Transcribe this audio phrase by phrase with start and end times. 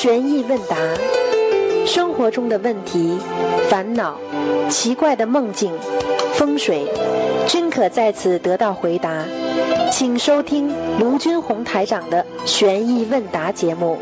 [0.00, 0.76] 悬疑问答，
[1.84, 3.18] 生活中的问题、
[3.68, 4.16] 烦恼、
[4.70, 5.76] 奇怪的梦境、
[6.34, 6.86] 风水，
[7.48, 9.24] 均可在此得到回答。
[9.90, 13.98] 请收听卢军红台长的悬疑问答节目。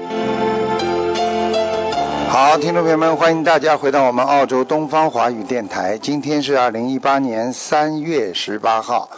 [2.28, 5.96] 好，听众朋友们，欢迎大家回到我们澳洲东方华语电台。
[5.96, 9.08] 今天是二零一八年三月十八号，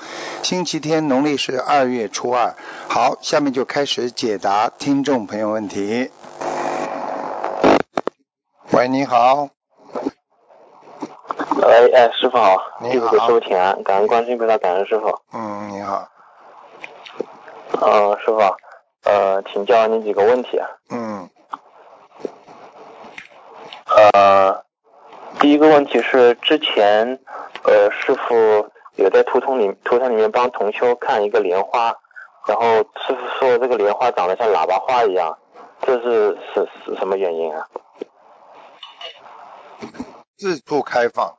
[0.44, 2.54] 星期天，农历是二月初二。
[2.86, 6.12] 好，下面就开始解答听众朋友问题。
[8.78, 9.48] 喂，你好，
[11.66, 15.12] 喂，哎，师傅好，你弟子给好师傅请安，感恩观世音菩萨，感恩师傅。
[15.32, 16.08] 嗯，你好，
[17.80, 18.38] 呃，师傅，
[19.02, 20.68] 呃，请教您几个问题啊。
[20.90, 21.28] 嗯，
[24.12, 24.62] 呃，
[25.40, 27.18] 第一个问题是之前，
[27.64, 31.92] 呃，师傅有在图腾里图腾里面帮同修看一个莲花，
[32.46, 35.36] 然后师傅说这个莲花长得像喇叭花一样，
[35.82, 37.66] 这是是是什么原因啊？
[40.36, 41.34] 自处开放，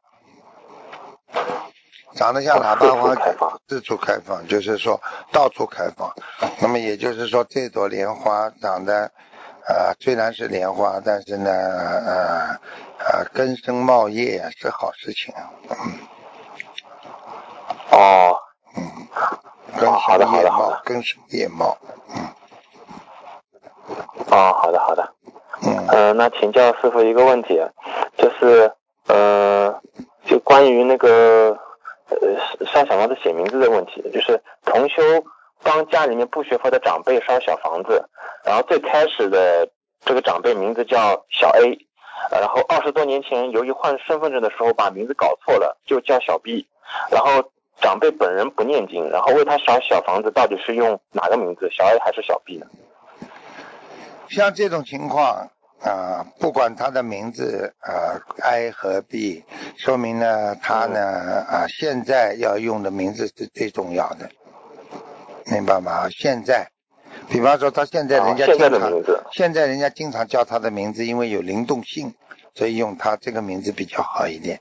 [2.16, 3.16] 长得像喇叭花
[3.68, 5.00] 自处开放，就是说
[5.32, 6.14] 到处开放。
[6.62, 9.12] 那么也就是说，这朵莲花长得，
[9.68, 12.60] 呃，虽然是莲花，但是呢，呃，
[12.98, 15.34] 呃，根生茂叶啊是好事情。
[15.70, 16.00] 嗯
[17.92, 18.36] 哦，
[18.76, 19.08] 嗯，
[19.80, 21.78] 根生叶茂根生叶茂。
[22.10, 22.28] 嗯
[24.32, 25.14] 哦，好的好的。
[25.62, 27.62] 嗯，那请教师傅一个问题，
[28.18, 28.72] 就是
[29.08, 29.74] 呃，
[30.26, 31.58] 就关于那个
[32.10, 35.02] 呃上小房子写名字的问题，就是同修
[35.62, 38.04] 帮家里面不学佛的长辈烧小房子，
[38.46, 39.68] 然后最开始的
[40.06, 41.78] 这个长辈名字叫小 A，
[42.32, 46.66] 然后二十多年前由于换身份证的时候把名字搞错了，就叫小 B，
[47.12, 52.66] 然后长辈本人不念经，然后为他烧小房子到底是用哪个名字，小 A 还是小 B 呢？
[54.30, 55.50] 像这种情况
[55.82, 59.46] 啊、不管他的名字啊 I 和 B，
[59.78, 64.30] 说明呢他呢啊、现在要用的名字是最重要的，
[65.46, 66.10] 明白吗？
[66.10, 66.68] 现在，
[67.30, 68.92] 比方说他现在人家哦现在经常、
[69.32, 72.14] 现在人家经常叫他的名字，因为有灵动性，
[72.54, 74.60] 所以用他这个名字比较好一点，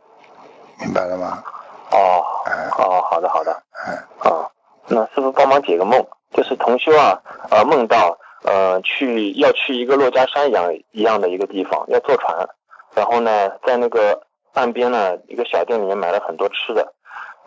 [0.81, 1.43] 明白了吗？
[1.91, 3.61] 哦嗯哦，好的好的。
[3.89, 4.51] 嗯哦，
[4.87, 12.49] 那师傅帮忙解个梦，就是同修啊，呃，梦到呃去要去一个珞珈山一样一样的一个地方，要坐船，
[12.95, 14.23] 然后呢，在那个
[14.55, 16.93] 岸边呢一个小店里面买了很多吃的，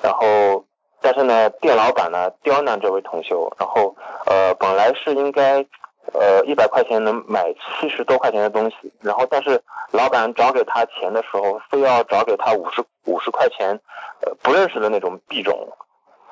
[0.02, 0.66] 然后
[1.02, 5.66] 但是呢，店老板呢刁难这位同修，然后呃本来是应该
[6.14, 13.80] 呃一百块钱能买七十多块钱的东西，然后但是老板找给他钱的时候，非要找给他五十五十块钱，
[14.22, 15.70] 呃不认识的那种币种。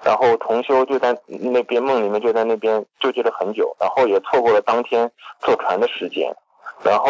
[0.04, 5.12] 然后同修就在那边梦里面就在那边纠结了很久，然后也错过了当天
[5.42, 6.36] 坐船的时间，
[6.84, 7.06] 然后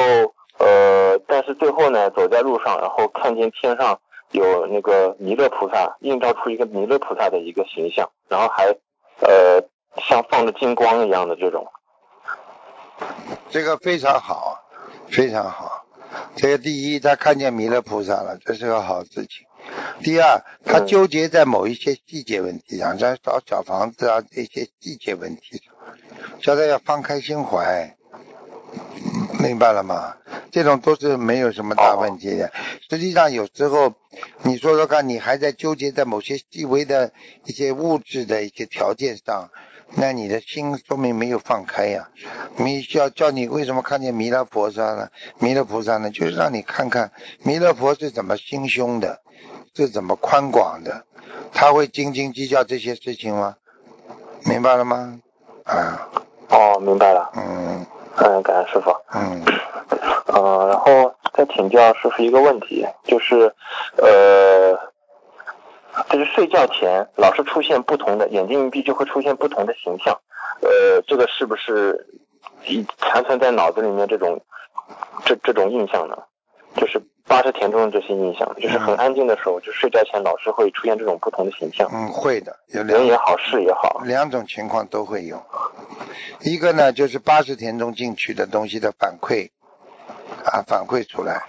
[0.57, 3.99] 呃，但是最后呢，走在路上，然后看见天上
[4.31, 8.65] 有那个弥勒菩萨映照出一个弥勒菩萨的一个形象，然后还
[9.21, 9.61] 呃
[9.97, 11.67] 像放着金光一样的这种，
[13.49, 14.59] 这个非常好，
[15.07, 15.85] 非常好。
[16.35, 19.45] 这个第一，他看见弥勒菩萨了，这是个好事情。
[20.01, 25.73] 第二，他纠结在某一些细节问题上，像找小房子啊这些细节问题上，
[26.41, 27.95] 叫他要放开心怀，
[29.39, 30.15] 明白了吗？
[30.51, 32.51] 这种都是没有什么大问题的。
[32.89, 33.93] 实际上，有时候
[34.41, 37.11] 你说说看，你还在纠结在某些细微的
[37.45, 39.51] 一些物质的一些条件上，
[39.95, 42.07] 那你的心说明没有放开呀、
[42.57, 45.09] 你叫叫你为什么看见弥勒菩萨呢？
[45.39, 47.11] 弥勒菩萨呢，就是让你看看
[47.43, 49.19] 弥勒佛是怎么心胸的，
[49.75, 51.03] 是怎么宽广的，
[51.51, 53.55] 他会斤斤计较这些事情吗？
[54.45, 55.19] 明白了吗？
[55.65, 56.07] 啊，
[56.49, 57.85] 哦，明白了，嗯
[58.17, 58.91] 嗯，感恩师傅。
[59.13, 59.43] 嗯，
[60.27, 63.53] 呃，然后再请教师傅一个问题，就是
[63.97, 64.79] 呃，
[66.09, 70.19] 就是睡觉前老是出现不同的眼睛一闭就会出现不同的形象，
[70.61, 72.07] 呃，这个是不是
[72.65, 74.41] 一残存在脑子里面这种
[75.25, 76.15] 这这种印象呢？
[76.75, 84.01] 就是八十田中的这些印象，就是很安静的时候，就睡觉前老是会出现这种不同的形象，嗯，会的，有人也好，事也好。
[84.05, 85.41] 两种情况都会有。
[86.41, 89.49] 一个呢，就是八十田中进去的东西的反馈
[90.45, 91.41] 啊，反馈出来；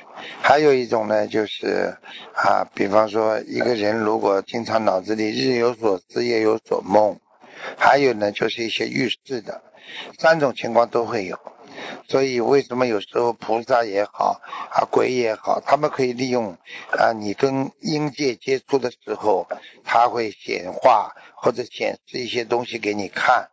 [0.42, 1.96] 还有一种呢，就是
[2.34, 7.16] 啊，比方说一个人如果经常脑子里日有所思，夜有所梦；
[7.78, 9.62] 还有呢，就是一些预示的，
[10.18, 11.38] 三种情况都会有。
[12.08, 14.40] 所以为什么有时候菩萨也好
[14.70, 16.56] 啊，鬼也好，他们可以利用
[16.90, 19.46] 啊你跟阴界接触的时候，
[19.84, 23.48] 他会显化或者显示一些东西给你看，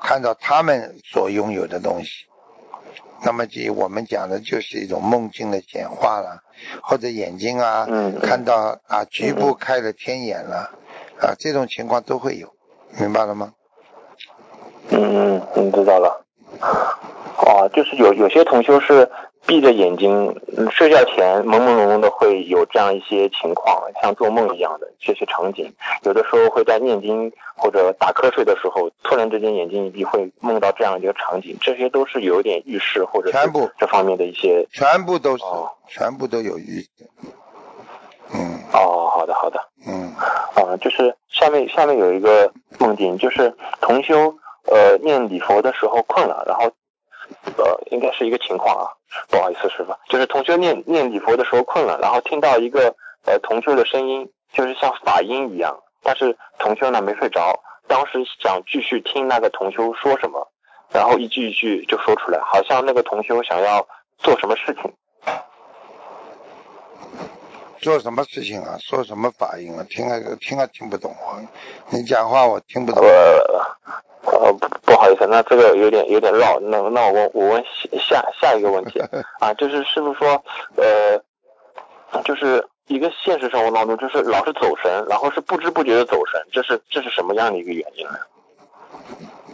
[0.00, 2.26] 看到他们所拥有的东西，
[3.22, 6.42] 那么就我们讲的就是一种梦境的简化了，
[6.82, 10.70] 或者眼睛啊、嗯嗯看到啊局部开了天眼了
[11.20, 12.48] 啊，这种情况都会有，
[12.98, 13.52] 明白了吗？
[14.90, 16.24] 嗯嗯嗯，知道了。
[16.60, 19.08] 哦，就是有有些同修是
[19.46, 25.72] 闭着眼睛，嗯睡觉前朦朦胧胧的会有这样一些情况，像做梦一样的这些场景。
[26.02, 31.56] 有的时候会在念经或者打瞌睡的时候，突然之间眼睛一闭，会梦到这样一个场景。
[31.60, 34.66] 这些都是有点预示或者全部这方面的一些。
[34.70, 36.88] 全部都是，哦全部都有预示。
[38.32, 39.60] 嗯哦，好的好的。
[39.86, 40.12] 嗯，
[40.54, 44.32] 啊，就是下面下面有一个梦境，就是同修
[44.66, 46.70] 呃念礼佛的时候困了，然后
[47.56, 48.86] 呃应该是一个情况啊，
[49.28, 52.94] 不好意思师傅，就是同修念念礼佛的时候困了，然后听到一个
[53.26, 60.48] 呃同修的声音，就是像法音一样，但是同修呢没睡着，当时想继续听那个同修说什么，
[60.92, 63.86] 然后一句一句就说出来，好像那个同修想要
[64.18, 64.92] 做什么事情。
[67.80, 68.76] 做什么事情啊？
[68.78, 69.84] 说什么法音啊？
[69.88, 71.40] 听啊听啊听不懂啊！
[71.90, 73.04] 你讲话我听不懂。
[73.04, 73.10] 呃
[74.22, 77.64] 呃不不好意思，那这个有点有点绕，那那我问我问
[77.98, 79.00] 下下一个问题
[79.40, 80.44] 啊，就是师傅说
[80.76, 81.18] 呃，
[82.22, 88.18] 就是一个现实生活当中，就是老是走神，然后是不知不觉的走神，这是这是什么样的一个原因呢？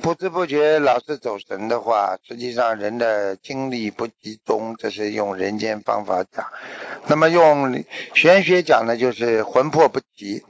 [0.03, 6.47] 不知不觉老是走神的话，实际上人的精力不集中，这是用人间方法讲。
[7.07, 7.85] 那么用
[8.15, 10.45] 玄学讲呢，就是魂魄不齐，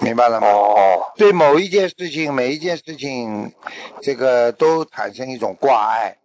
[0.00, 0.48] 明白了吗？
[0.48, 3.52] 哦对某一件事情，每一件事情，
[4.02, 6.16] 这个都产生一种挂碍，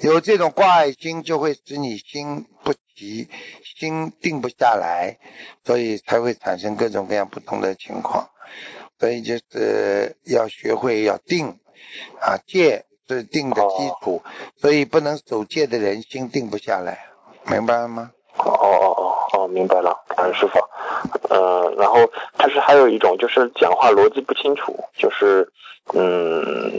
[0.00, 3.28] 有这种挂碍心，就会使你心不齐，
[3.64, 5.16] 心定不下来，
[5.64, 8.28] 所以才会产生各种各样不同的情况。
[8.98, 11.58] 所以就是要学会要定
[12.20, 14.22] 啊，戒是定的基础，
[14.56, 17.06] 所以不能守戒的人心定不下来，
[17.46, 18.10] 明白了吗？
[18.38, 20.58] 哦哦哦哦，明白了，感恩师傅。
[21.30, 22.00] 呃，然后
[22.36, 25.50] 但是还有一种就是讲话逻辑不清楚，就是
[25.94, 26.70] 嗯，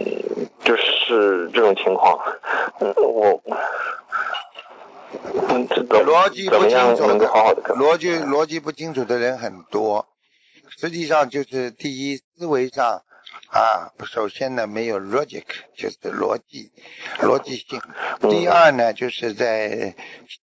[0.64, 2.20] 就是这种情况。
[2.80, 3.42] 嗯，我
[5.50, 10.06] 嗯，这怎逻辑不怎么样清楚的能够好好的逻辑逻辑不清楚的人很多，
[10.76, 13.04] 实际上就是第一思维上
[13.52, 15.44] 啊，首先呢没有 logic，
[15.76, 16.72] 就是逻辑
[17.20, 17.80] 逻辑性。
[18.22, 18.30] 嗯。
[18.30, 19.96] 第二呢，就是在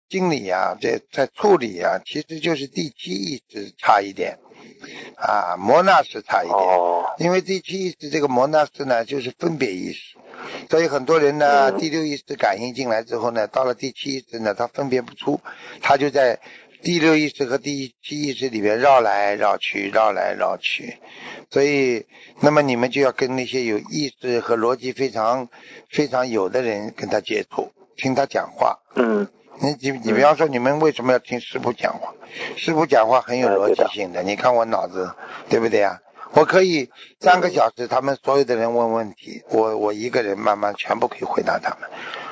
[0.10, 4.38] 经理啊，在在处理啊，其实就是第七意识差一点。
[5.16, 6.58] 啊，摩纳斯差一点。
[6.58, 7.06] 哦。
[7.18, 10.18] 因为第七意识这个摩纳斯呢，就是分别意识，
[10.70, 11.78] 所以很多人呢，嗯。
[11.78, 15.40] 第六意识感应进来之后呢，到了第七意识呢，他分别不出，
[15.82, 16.40] 他就在
[16.82, 20.98] 第六意识和第七意识里面绕来绕去，绕来绕去，
[21.50, 22.06] 所以，
[22.40, 25.48] 那么你们就要跟那些有意识和逻辑非常
[25.90, 28.80] 非常有的人跟他接触，听他讲话。
[28.96, 29.28] 嗯
[29.64, 32.12] 你你你比方说，你们为什么要听师傅讲话？
[32.58, 35.14] 师傅讲话很有逻辑性的，你看我脑子，
[35.50, 36.00] 对不对啊？
[36.34, 36.90] 我可以
[37.20, 41.88] 三个小时，他们所有的人问问题，我我一个人慢慢全部可以回答他们。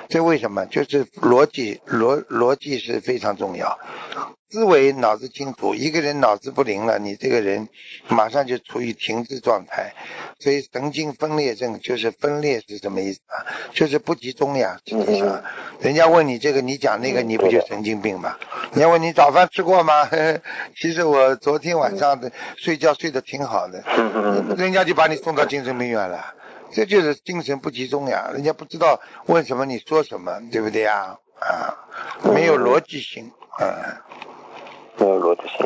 [0.10, 0.66] 这为什么？
[0.66, 3.78] 就是逻辑逻逻辑是非常重要，
[4.50, 5.76] 思维脑子清楚。
[5.76, 7.70] 一个人脑子不灵了，你这个人
[8.08, 9.94] 马上就处于停滞状态。
[10.40, 13.46] 所以神经分裂症就是分裂是什么意思啊？
[13.72, 14.80] 就是不集中呀。
[14.84, 15.44] 实际上，
[15.80, 18.36] 人家问你这个，你讲那个，你不就神经病吗？
[18.72, 20.10] 人家问你早饭吃过吗？
[20.76, 23.84] 其实我昨天晚上的睡觉睡得挺好的，
[24.58, 26.34] 人家就把你送到精神病院了。
[26.72, 31.18] 这就是精神不集中呀，人家不知道问什么你说什么，对不对呀？
[31.40, 31.74] 啊，
[32.24, 33.68] 没有逻辑性，嗯。
[34.98, 35.66] 没有逻辑性。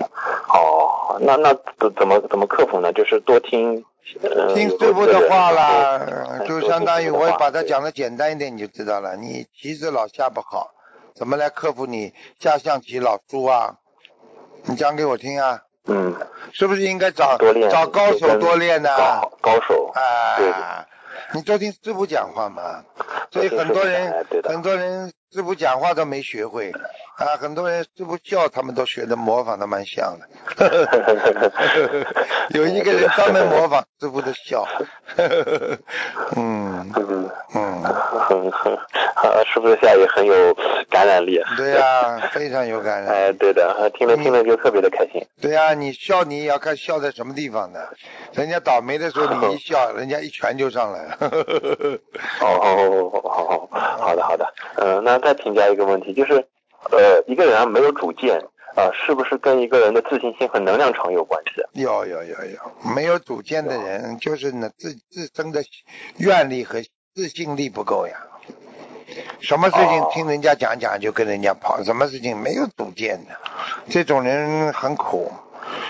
[0.49, 2.93] 哦，那那怎怎么怎么克服呢？
[2.93, 3.83] 就是多听。
[4.21, 5.99] 呃、听师傅的话啦，
[6.45, 9.15] 就相当于我把它讲的简单一点，你就知道了。
[9.15, 10.71] 你棋子老下不好，
[11.15, 13.75] 怎么来克服你下象棋老输啊？
[14.65, 16.13] 你讲给我听啊，嗯，
[16.51, 17.37] 是不是应该找，
[17.71, 18.89] 找高手多练呢？
[18.97, 19.91] 高高手。
[20.37, 20.85] 对啊，
[21.33, 22.83] 你多听师傅讲话嘛。
[23.31, 26.71] 所以很多哎人很多人师傅讲话都没学会
[27.17, 30.27] 啊，很多人师傅笑他们都学的模仿的蛮像的。
[32.49, 34.67] 有一个人专门模仿师傅的笑。
[36.35, 40.53] 嗯嗯嗯，很很，啊，师傅的笑也很有
[40.89, 41.39] 感染力。
[41.55, 43.13] 对呀、非常有感染。
[43.13, 45.23] 哎，对的，听着听着就特别的开心。
[45.39, 47.87] 对呀、你笑你也要看笑在什么地方的。
[48.33, 51.17] 人家倒霉的时候你一笑，人家一拳就上来了。
[51.21, 51.29] 哦
[52.41, 56.43] 哦哦哦，好的 好的，嗯、那再评价一个问题，就是
[56.91, 58.39] 呃，一个人啊没有主见
[58.75, 61.61] 啊、是不是跟一个人的自信心和能量场有关系？
[61.73, 65.63] 有有有有，没有主见的人，就是呢自自身的
[66.17, 66.81] 愿力和
[67.13, 68.15] 自信力不够呀。
[69.39, 73.37] 什么事情哦听人家讲讲就跟人家跑，什么事情没有主见的，
[73.89, 75.31] 这种人很苦。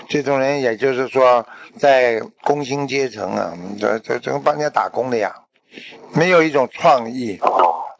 [0.06, 1.46] 这种人也就是说，
[1.78, 5.34] 在工薪阶层啊，这这这帮人家打工的呀，
[6.14, 7.40] 没有一种创意。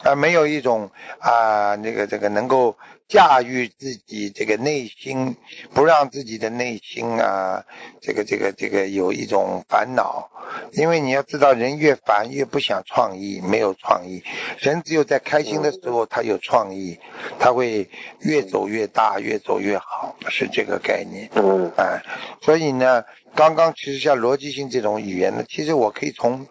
[0.04, 2.76] 哦，啊，没有一种啊，那个这个能够
[3.08, 5.36] 驾驭自己这个内心，
[5.72, 7.64] 不让自己的内心啊，
[8.00, 10.30] 这个这个这个有一种烦恼，
[10.72, 14.22] 因为你要知道，人越烦越不想创意，没有创意。
[14.58, 16.98] 人只有在开心的时候，他有创意，
[17.38, 17.88] 他会
[18.20, 21.28] 越走越大，越走越好，是这个概念。
[21.34, 22.02] 嗯哎，
[22.42, 26.46] 所以呢，刚刚其实像逻辑性这种语言呢，其实我可以从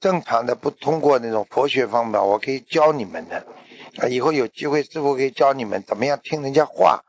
[0.00, 3.44] 正常的不通过那种佛学方法，我可以教你们的。
[3.98, 7.02] 啊，以后有机会师傅可以教你们怎么样听人家话，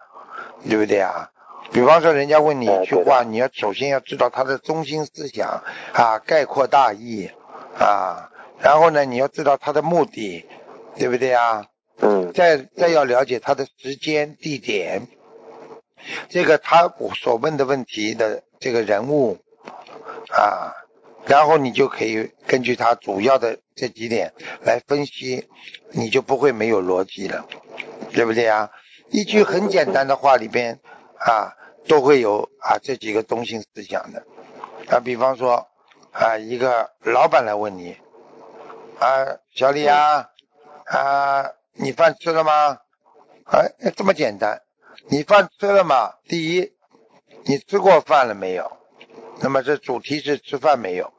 [0.67, 1.29] 对不对啊？
[1.71, 5.63] 比方说，人家问你一句话，你要首先要知道他的中心思想
[5.93, 7.29] 啊，概括大意
[7.79, 10.45] 啊，然后呢，你要知道他的目的，
[10.97, 11.65] 对不对啊？
[12.01, 15.07] 嗯再再要了解他的时间、地点，
[16.27, 19.37] 这个他所问的问题的这个人物
[20.31, 20.73] 啊，
[21.25, 25.47] 然后你就可以根据他主要的这几点来分析，
[25.91, 27.45] 你就不会没有逻辑了，
[28.11, 28.69] 对不对啊？
[29.09, 30.79] 一句很简单的话里边
[31.19, 31.53] 啊，
[31.87, 34.25] 都会有啊这几个中心思想的
[34.89, 35.67] 啊，比方说
[36.11, 37.95] 啊，一个老板来问你
[38.99, 40.29] 啊，小李啊
[40.85, 42.79] 啊，你饭吃了吗？
[43.45, 44.61] 哎，这么简单，
[45.07, 46.13] 你饭吃了吗？
[46.27, 46.73] 第一，
[47.45, 48.77] 你吃过饭了没有？
[49.39, 51.11] 那么这主题是吃饭没有，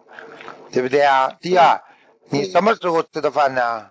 [0.72, 1.32] 对不对啊？
[1.40, 1.80] 第二，
[2.30, 3.90] 你什么时候吃的饭呢？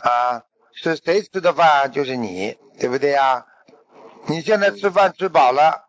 [0.00, 1.90] 啊，是谁吃的饭？
[1.90, 3.46] 就是你，对不对啊？
[4.26, 5.88] 你现在吃饭吃饱了，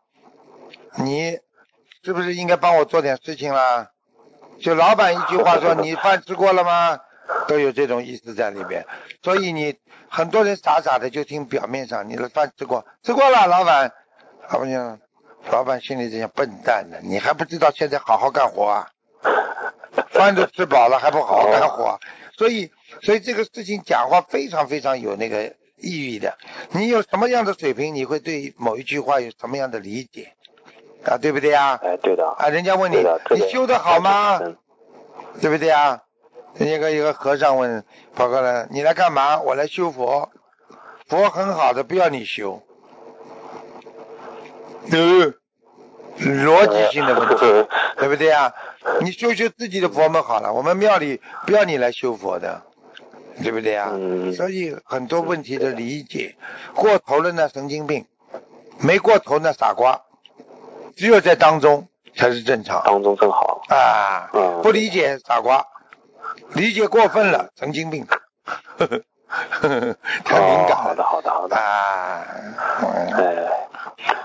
[0.98, 1.40] 你
[2.04, 3.92] 是不是应该帮我做点事情啦？
[4.60, 7.00] 就老板一句话说 你饭吃过了吗？
[7.48, 8.86] 都有这种意思在里边，
[9.22, 9.76] 所以你
[10.10, 13.92] 很多人傻傻的就听表面上你的饭吃过，吃过了，老板，
[14.52, 15.00] 老板讲，
[15.52, 18.88] 老板心里在想笨蛋呢，你还不知道现在好好干活啊？
[20.10, 22.00] 饭都吃饱了还不好好干活，
[22.38, 22.72] 所以
[23.02, 26.38] 所以这个事情讲话非常非常有那个意义的。
[26.72, 30.34] 你有什么样的水平，你会对某一句话有什么样的理解
[31.06, 31.18] 啊？
[31.18, 31.80] 对不对啊？
[31.84, 34.40] 哎，对的，啊，人家问你你修的好吗？
[34.42, 34.58] 嗯
[35.42, 36.00] 对不对啊？
[36.56, 37.84] 那个一个和尚问
[38.16, 39.40] 跑过来，你来干嘛？
[39.42, 40.30] 我来修佛，
[41.08, 42.62] 佛很好的，不要你修。
[44.92, 45.34] 呃，
[46.20, 48.54] 逻辑性的问题，对不对啊？
[49.02, 52.62] 你修修自己的佛门好了，我们庙里不要你来修佛的，
[53.42, 53.90] 对不对啊？
[53.94, 56.36] 嗯所以很多问题的理解
[56.76, 58.04] 过头了呢，神经病；
[58.80, 60.00] 没过头呢，傻瓜。
[60.96, 64.30] 只有在当中才是正常当中更好，啊！
[64.34, 65.66] 嗯不理解傻瓜，
[66.54, 69.02] 理解过分了神经病，呵呵
[69.50, 71.56] 呵呵太敏感好的，好的，好的。
[71.56, 72.24] 啊！
[72.84, 73.63] 嗯哎，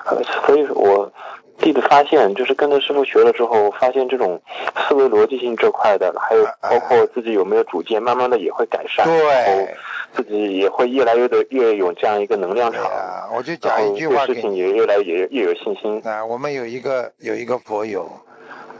[0.06, 1.10] 呃 所以我
[1.58, 4.40] 弟子发现，就是跟着师傅学了之后，发现这种
[4.76, 9.16] 思维逻辑性这块的，还有包括自己有没有主见，慢慢的也会改善，然
[9.46, 9.74] 后对。
[10.16, 16.00] 自己也会越来越的越有这样一个能量场，啊，我就讲一句话对事情也越来越越有信心。
[16.02, 18.10] 啊，我们有一个有一个佛友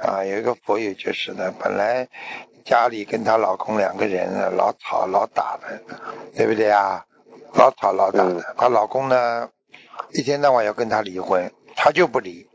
[0.02, 2.09] 啊，有一个佛友就是的，本来
[2.64, 5.78] 家里跟她老公两个人啊老吵老打的，
[6.35, 7.05] 对不对啊？
[7.55, 9.47] 老吵老打的嗯，她老公呢
[10.12, 12.49] 一天到晚要跟她离婚，她就不离，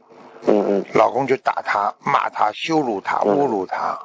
[0.48, 0.86] 嗯嗯。
[0.94, 3.36] 老公就打她、骂她、羞辱她、嗯。
[3.36, 4.00] 侮辱她，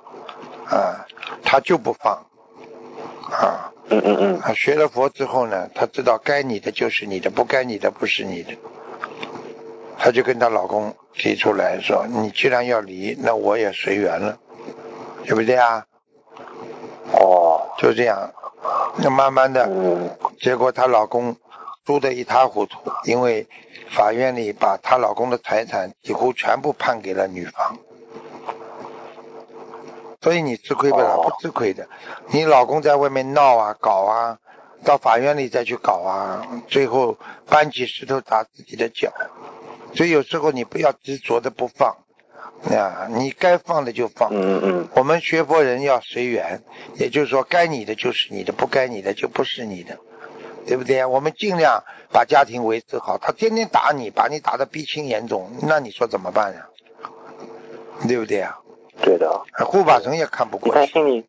[0.71, 1.07] 啊，
[1.43, 2.13] 她就不放，
[3.31, 3.73] 啊。
[3.91, 8.53] 嗯嗯嗯，啊，学了佛之后呢，她知道该你的就是你的，不该你的不是你的。
[9.99, 14.39] 她就跟她老公提出来说：“你既然要离，那我也随缘了，
[15.25, 15.87] 对不对啊？”
[17.19, 18.31] 哦，就这样，
[18.99, 20.11] 那慢慢的，嗯。
[20.39, 21.35] 结果她老公
[21.89, 23.47] 输得一塌糊涂，因为
[23.89, 27.79] 法院里把她老公的财产几乎全部判给了女方。
[30.21, 31.89] 所以你吃亏不了，哦不吃亏的。
[32.27, 34.37] 你老公在外面闹啊、搞啊，
[34.85, 37.17] 到法院里再去搞啊，最后
[37.47, 39.11] 搬起石头砸自己的脚。
[39.95, 41.97] 所以有时候你不要执着的不放，
[42.71, 44.29] 啊，你该放的就放。
[44.31, 46.63] 嗯嗯我们学佛人要随缘，
[46.97, 49.99] 也就是说，该你的就是你的，不该你的就不是你的，
[50.69, 51.09] 对不对啊？
[51.09, 51.83] 我们尽量
[52.13, 53.17] 把家庭维持好。
[53.17, 56.69] 他天天打你，把你打得鼻青眼肿，那你说怎么办呀？
[58.07, 58.59] 对不对啊？
[58.67, 59.43] 嗯，对的。
[59.65, 60.79] 护法神也看不过去。
[60.79, 61.27] 旦心里，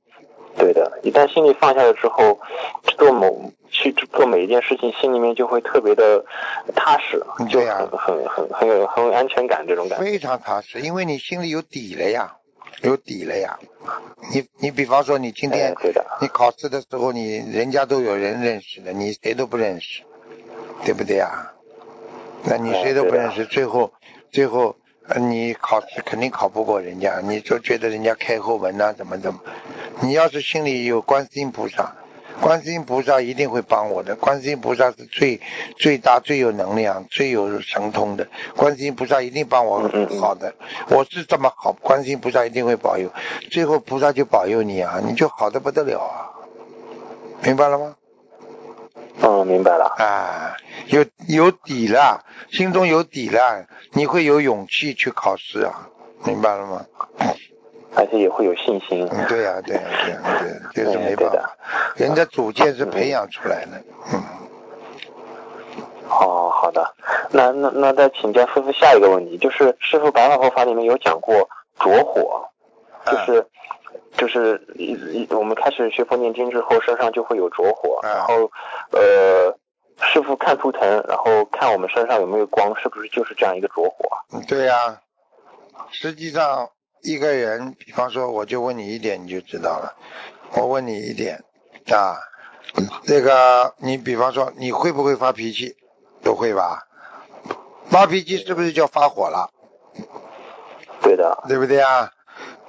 [0.58, 2.38] 对的，一旦心里放下了之后，
[2.98, 6.26] 做某去做每一件事情，心里面就会特别的
[6.76, 10.04] 踏实，就对呀很很很很有很有安全感这种感觉。
[10.04, 12.36] 非常踏实，因为你心里有底了呀。
[12.82, 13.60] 有底了呀。
[14.34, 20.04] 你你比方说你今天哎，你考试的时候，你人家都有人认识的，你谁都不认识，
[20.86, 21.52] 对不对呀？
[22.44, 23.92] 那你谁都不认识，最后
[24.32, 24.76] 最后
[25.08, 29.40] 呃你考试肯定考不过人家，你就觉得人家开后门呐、怎么怎么。
[30.02, 31.96] 你要是心里有观世音菩萨，
[32.42, 34.16] 观世音菩萨一定会帮我的。
[34.16, 35.40] 观世音菩萨是最
[35.78, 38.28] 最大、最有能量、最有神通的。
[38.56, 39.82] 观世音菩萨一定帮我
[40.20, 40.54] 好的。
[40.90, 43.12] 我是这么好，观世音菩萨一定会保佑。
[43.52, 46.32] 最后菩萨就保佑你啊，你就好的不得了啊，
[47.44, 47.96] 明白了吗？
[49.22, 49.94] 嗯，明白了。
[49.98, 50.56] 啊，
[50.88, 55.90] 有有底了，心中有底了，你会有勇气去考试啊，
[56.24, 56.86] 明白了吗？
[57.96, 59.08] 而且也会有信心。
[59.12, 61.56] 嗯，对呀、对呀、对呀、对呀、这是没办法，
[61.96, 63.82] 人家主见是培养出来的，
[64.14, 64.22] 嗯，
[66.10, 66.94] 哦，好的。
[67.32, 71.48] 那那那再请教师傅下一个问题，就是师傅白话佛法里面有讲过
[71.80, 72.50] 着火，
[73.06, 73.46] 啊就是、
[74.18, 78.52] 就是我们开始学佛念经之后，身上就会有着火，啊然后
[78.92, 79.56] 呃，
[80.02, 84.10] 师傅看图腾，然后看我们身上有没有光，是不是就是这样一个着火？
[84.34, 85.00] 嗯对呀、
[85.92, 86.70] 实际上
[87.02, 89.96] 一个人，比方说，我就问你一点，你就知道了。
[90.54, 91.44] 我问你一点
[91.92, 92.18] 啊，
[93.04, 95.76] 这个你比方说，你会不会发脾气？
[96.22, 96.86] 都会吧？
[97.90, 99.50] 发脾气是不是叫发火了？
[101.02, 102.12] 对的，对不对啊？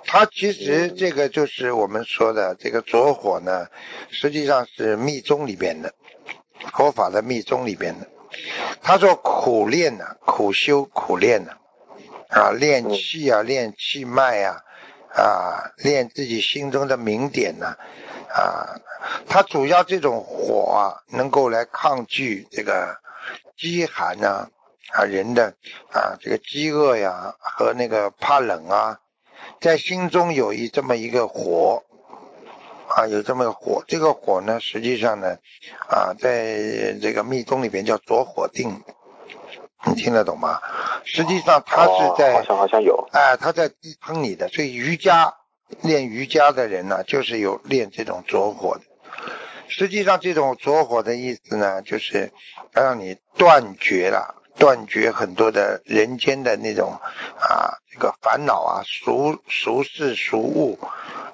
[0.04, 3.66] 他其实这个就是我们说的这个着火呢，
[4.10, 5.92] 实际上是密宗里边的，
[6.72, 8.08] 佛法的密宗里边的。
[8.82, 11.58] 他说苦练呢、苦修苦练呢、啊，
[12.30, 14.62] 啊练气啊，练气脉呀、
[15.14, 17.76] 啊，练自己心中的明点呐、
[18.32, 18.78] 啊，
[19.28, 22.96] 它主要这种火啊，能够来抗拒这个
[23.56, 24.49] 饥寒呐、
[24.92, 25.54] 啊，人的
[25.92, 29.00] 啊这个饥饿呀和那个怕冷啊，
[29.60, 31.82] 在心中有一这么一个火
[32.88, 35.36] 啊，有这么个火，这个火呢，实际上呢
[35.88, 38.82] 啊，在这个密宗里边叫着火定，
[39.86, 40.60] 你听得懂吗？
[41.04, 45.34] 实际上他是在、哦、好像好像有，哎，他在逼喷你的，所以瑜伽
[45.82, 48.82] 练瑜伽的人呢，就是有练这种着火的。
[49.69, 52.32] 实际上，这种着火的意思呢，就是
[52.73, 56.99] 让你断绝了，断绝很多的人间的那种
[57.39, 60.78] 啊，这个烦恼啊，俗俗事俗物，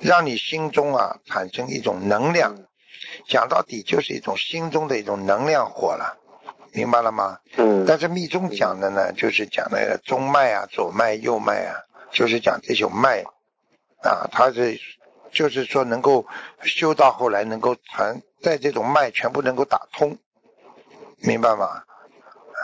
[0.00, 2.54] 让你心中啊产生一种能量。
[3.26, 6.18] 讲到底，就是一种心中的一种能量火了，
[6.76, 7.38] 明白了吗？
[7.56, 11.80] 嗯，但是密宗讲的呢，就是讲那个中脉啊、左脉、右脉啊，
[12.12, 13.24] 就是讲这种脉
[14.02, 14.78] 啊，它是
[15.32, 16.26] 就是说能够
[16.60, 20.18] 修到后来能够传在这种脉全部能够打通，
[21.20, 21.82] 明白吗？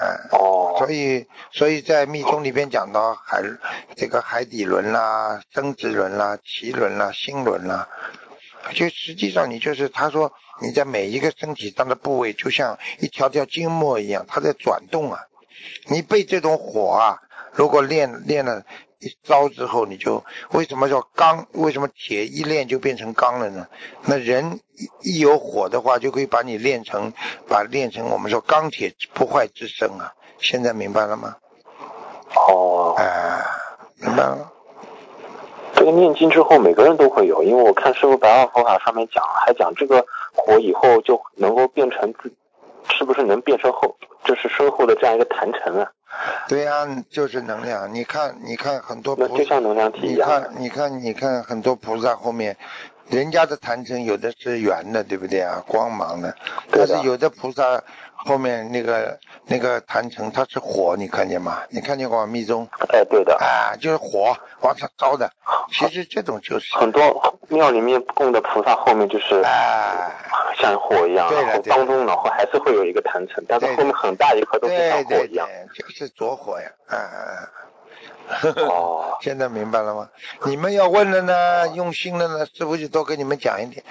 [0.00, 3.42] 哎、哦，所以所以在密宗里边讲到海
[3.96, 7.88] 这个海底轮啦、生殖轮啦、脐轮啦、心轮啦，
[8.74, 15.18] 就实际上你就是他说你在每一个身体上的部位，就像一条条经络一样，它在转动啊。
[15.88, 17.18] 你被这种火啊，
[17.52, 18.64] 如果练练了
[18.98, 21.46] 一招之后，你就为什么叫钢？
[21.52, 23.66] 为什么铁一练就变成钢了呢？
[24.06, 24.60] 那人
[25.02, 27.12] 一一有火的话，就可以把你练成，
[27.48, 30.14] 把练成我们说钢铁不坏之身啊。
[30.38, 31.36] 现在明白了吗？
[32.34, 33.44] 哦，哎、
[33.96, 34.50] 明白了吗。
[35.82, 42.32] 这个念经之后每个人都会有，因为我看师傅白话佛法上面讲，还讲这个火以后就能够变成自，
[42.88, 45.90] 是不是能变成后，就是身后的这样一个坛城啊？
[46.46, 47.92] 对呀、就是能量。
[47.92, 50.30] 你看，你看很多那菩萨，就像能量体一你样。
[50.30, 52.56] 看，你看，你看很多菩萨后面，
[53.12, 55.62] 人家的坛城有的是圆的，对不对啊？
[55.66, 56.34] 光芒的，
[56.70, 57.82] 但是有的菩萨
[58.14, 61.62] 后面那个那个坛城它是火，你看见吗？
[61.68, 62.26] 你看见过吗？
[62.26, 65.30] 密宗哎，对的，啊，就是火往上烧的。
[65.70, 70.10] 其实这种就是很多庙里面供的菩萨后面就是啊，
[70.56, 75.46] 像火一样，对的当中然后还是会有一个坛城，但是后面很大一块都是对像火对一样。
[75.74, 76.98] 对，就是着火呀，嗯
[78.68, 80.08] 哦，现在明白了吗？
[80.46, 83.84] 你们要问了呢，用心了呢，师傅就多跟你们讲一点。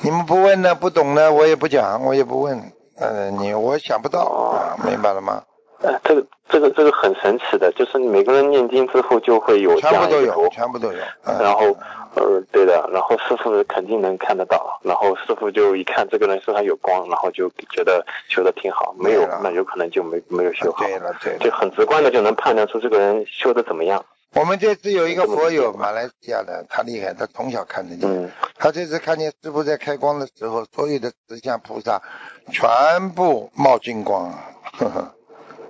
[0.00, 2.72] 你们不问呢，不懂呢，我也不讲，我也不问。
[2.98, 5.42] 呃，你我想不到啊，明白了吗？
[5.82, 10.98] 哎，这个这个这个很神奇的，就是每个人念经之后就会有这全部都有，样一个着全部都有。
[11.24, 11.66] 嗯然后，
[12.14, 24.02] 呃，对的，然后师傅肯定能看得到，然后师傅就一看这个人身上有光，然后就觉得修的挺好，没有那有可能就没没有修好，对了对了就很直观的就能判断出这个人修的怎么样。
[24.34, 28.08] 我们这次有一个佛友，马来西亚的，他厉害，他从小看得见。
[28.10, 32.02] 嗯，他这次看见师傅在开光的时候，所有的慈像菩萨
[32.50, 34.30] 全部冒金光，
[34.78, 35.14] 呵呵，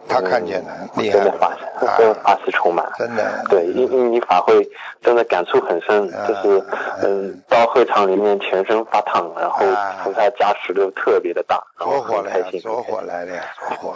[0.09, 1.49] 他看见了，厉害真的法
[1.81, 2.87] 啊真的法喜充满。
[2.99, 3.45] 真的。
[3.49, 4.67] 对，因因为你法会
[5.03, 6.65] 真的感触很深，啊就是
[7.03, 12.61] 嗯，到会场里面全身发烫，然后啊菩萨加持都特别的大，然后很开心。
[12.61, 13.95] 着火来了呀，着火。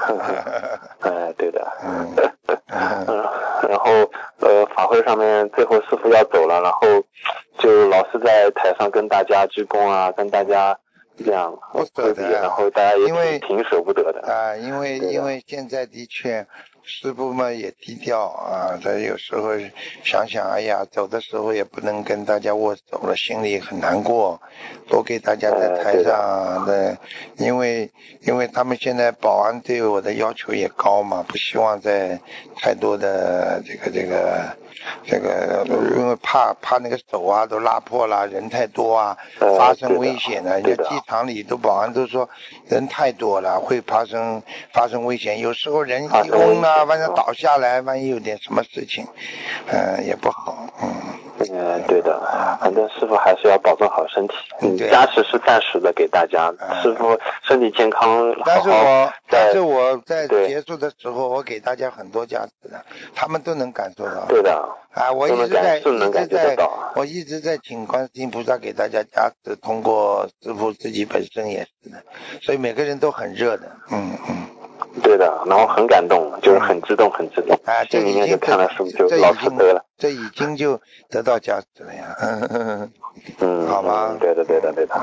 [1.00, 1.66] 哎，对的。
[1.84, 2.14] 嗯
[3.06, 3.24] 嗯，
[3.68, 3.90] 然后
[4.40, 6.80] 呃，法会上面最后师傅要走了，然后
[7.58, 10.76] 就老是在台上跟大家鞠躬啊，跟大家
[11.24, 14.20] 这样不舍得然后大家也挺舍不得的。
[14.30, 16.46] 啊，因为因为现在的确，
[16.84, 19.50] 师傅嘛也低调啊，他有时候
[20.04, 24.40] 想想，哎呀，走的时候也不能跟大家握手了，心里很难过。
[24.88, 26.96] 多给大家在台上的，
[27.36, 27.90] 因为
[28.22, 32.18] 因为他们现在保安对我的要求也高嘛，不希望在
[32.56, 34.56] 太多的这个这个
[35.06, 35.64] 这个，
[35.96, 40.60] 因为怕怕那个手啊都拉破了，人太多啊，呃发生危险的。
[40.60, 42.28] 人家机场里都保安都说
[42.68, 45.38] 人太多了，会发生发生危险。
[45.38, 49.06] 有时候人一嗡啊，万一嗯倒下来，万一有点什么事情，
[49.66, 50.88] 嗯、也不好，嗯。
[51.52, 52.20] 嗯，对的，
[52.60, 54.34] 反正师傅还是要保重好身体。
[54.60, 64.26] 嗯，对加持是暂时的给大家，嗯师傅身体健康，但是我但在是我在结束的时候，我给大家很多加持的，他们都能感受到。
[64.28, 64.52] 对的，
[64.92, 66.56] 啊，我一直在一直在
[66.94, 72.02] 我一直在请观世音菩萨给大家加持，通过师傅自己本身也是的，
[72.42, 74.46] 所以每个人都很热的，嗯嗯，
[75.02, 79.84] 对的，然后很感动，就是很激动，很激动，啊，这心里面已经就看了师傅就老已经慈悲了。
[79.96, 82.16] 这已经就得到价值了呀，
[83.40, 84.08] 嗯好吧。
[84.10, 84.94] 嗯对的，对的，对的，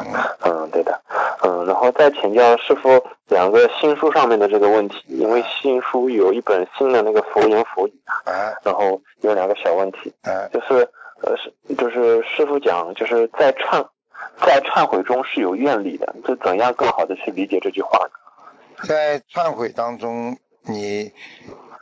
[0.43, 0.99] 嗯，对的，
[1.43, 2.89] 嗯，然后再请教师傅
[3.27, 7.93] 两个新书上面的这个问题，因为新书有一本新的那个佛言佛语，
[8.25, 10.49] 啊然后有两个小问题，啊。
[10.51, 10.89] 就是
[11.21, 13.85] 呃是就是师傅讲就是在忏
[14.41, 18.11] 在忏悔中是有愿力的，就怎样更好的去理解这句话呢？
[18.83, 21.11] 在忏悔当中，你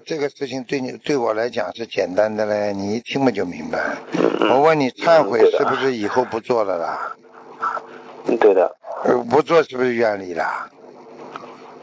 [0.05, 3.97] 这个事情对你对我来讲是简单的嘞，你一听嘛就明白。
[4.49, 7.15] 我问你，忏悔是不是以后不做了啦？
[8.27, 10.69] 嗯，对的，呃，不做是不是愿力啦？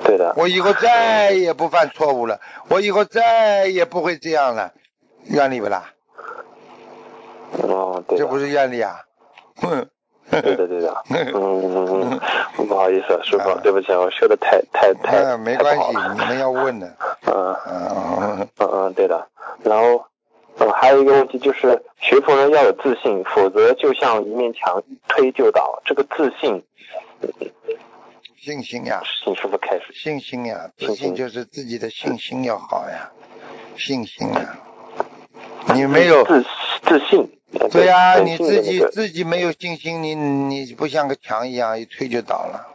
[0.05, 4.73] 对的，我以后再也不犯错误了，我以后再也不会这样了，
[5.27, 5.93] 愿力不啦？
[7.63, 9.01] 哦，对，这不是愿力啊？
[9.57, 9.89] 哼，
[10.41, 11.03] 对的，对的，
[11.35, 12.19] 嗯
[12.67, 16.87] 不好意思，师傅啊，对不起，我说的太太太嗯，没关系你们要问的，
[17.27, 19.29] 嗯嗯，嗯嗯，对的。
[19.63, 20.07] 然后，
[20.59, 25.83] 嗯，还有一个问题就是，学佛人要有自信，否则就像一面墙，一推就倒。
[25.85, 26.65] 这个自信，
[28.41, 29.93] 信心呀，请师傅开始。
[29.95, 33.11] 信心呀，自信就是自己的信心要好呀，
[33.77, 34.57] 信心呀，
[35.75, 36.27] 你没有。
[36.83, 37.39] 自自信。
[37.59, 42.67] 呃对呀、你自己自己没有信心，你你不像个墙一样，一推就倒了。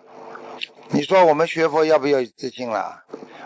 [0.90, 3.04] 你说我们学佛要不要有自信啦？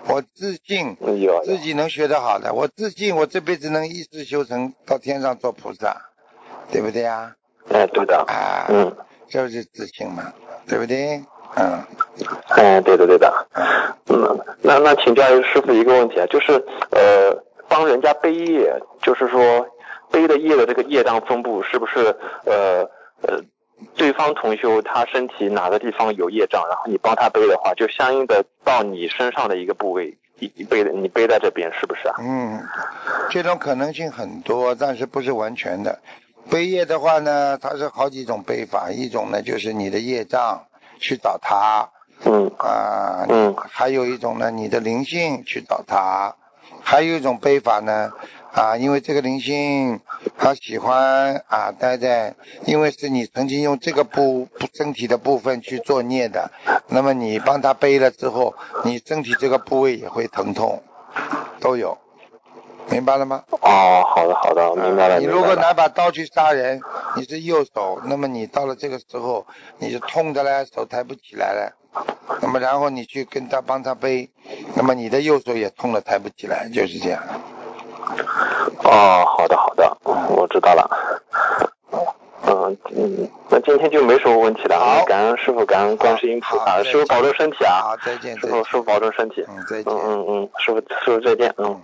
[0.08, 0.98] 我自信，
[1.46, 5.96] 自己能学得好的，我自信，我这辈子能一世修成到天上做菩萨，
[6.70, 7.34] 对不对呀？
[7.70, 8.94] 哎，对的，啊，嗯，
[9.30, 10.34] 这就是自信嘛，
[10.68, 11.24] 对不对？
[11.56, 11.82] 嗯，
[12.50, 13.48] 哎，对的，对的。
[13.54, 16.52] 嗯嗯，那那请教师傅一个问题啊，就是
[16.92, 17.32] 呃，
[17.72, 19.66] 帮人家背业，就是说
[20.12, 22.14] 背的业的这个业障分布是不是
[22.46, 22.84] 呃
[23.22, 23.42] 呃，
[23.96, 32.16] 对方同修他身体哪个地方有业障，然后你帮他背的话，就相应的到你身上的一个部位，你你背的你背在这边是不是啊？
[32.20, 32.60] 嗯，
[33.30, 35.98] 这种可能性很多，但是不是完全的。
[36.50, 40.66] 背业的话呢，它是好几种背法，一种呢就是你的业障
[41.00, 41.88] 去找他
[42.26, 46.36] 嗯啊，嗯还有一种呢你的灵性去找他，
[46.84, 48.12] 还有一种背法呢
[48.54, 50.02] 啊，因为这个灵性
[50.38, 56.52] 他喜欢啊待在，因为是你曾经用这个部身体的部分去做孽的，
[56.90, 60.84] 那么你帮他背了之后，你身体这个部位也会疼痛，
[61.62, 61.98] 都有，
[62.92, 63.44] 明白了吗？
[63.62, 65.16] 哦，好的好的，明白了。
[65.16, 66.82] 啊你如果拿把刀去杀人，
[67.16, 69.46] 你是右手，那么你到了这个时候，
[69.78, 71.74] 你是痛的嘞，手抬不起来了。
[72.42, 74.30] 那么然后你去跟他帮他背，
[74.76, 77.22] 那么你的右手也痛了，抬不起来，就是这样。
[78.84, 80.90] 哦，好的好的，我知道了。
[82.44, 88.72] 嗯嗯，那今天就没什么问题了啊，感恩师傅，感恩观世音菩萨，师傅保重身体啊，好，再见，师傅师。
[88.72, 89.94] 傅保重身体，嗯，再见。
[89.94, 91.82] 嗯嗯嗯，师傅师傅再见，嗯。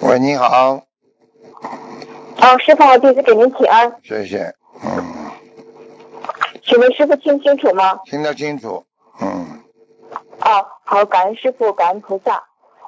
[0.00, 0.82] 喂，你好，
[2.38, 4.52] 哦，师傅，弟子给您请安，谢谢。
[4.82, 5.04] 嗯，
[6.64, 8.00] 请问师傅听清楚吗？
[8.06, 8.84] 听得清楚。
[9.20, 9.62] 嗯，
[10.40, 12.42] 哦，好，感恩师傅，感恩菩萨。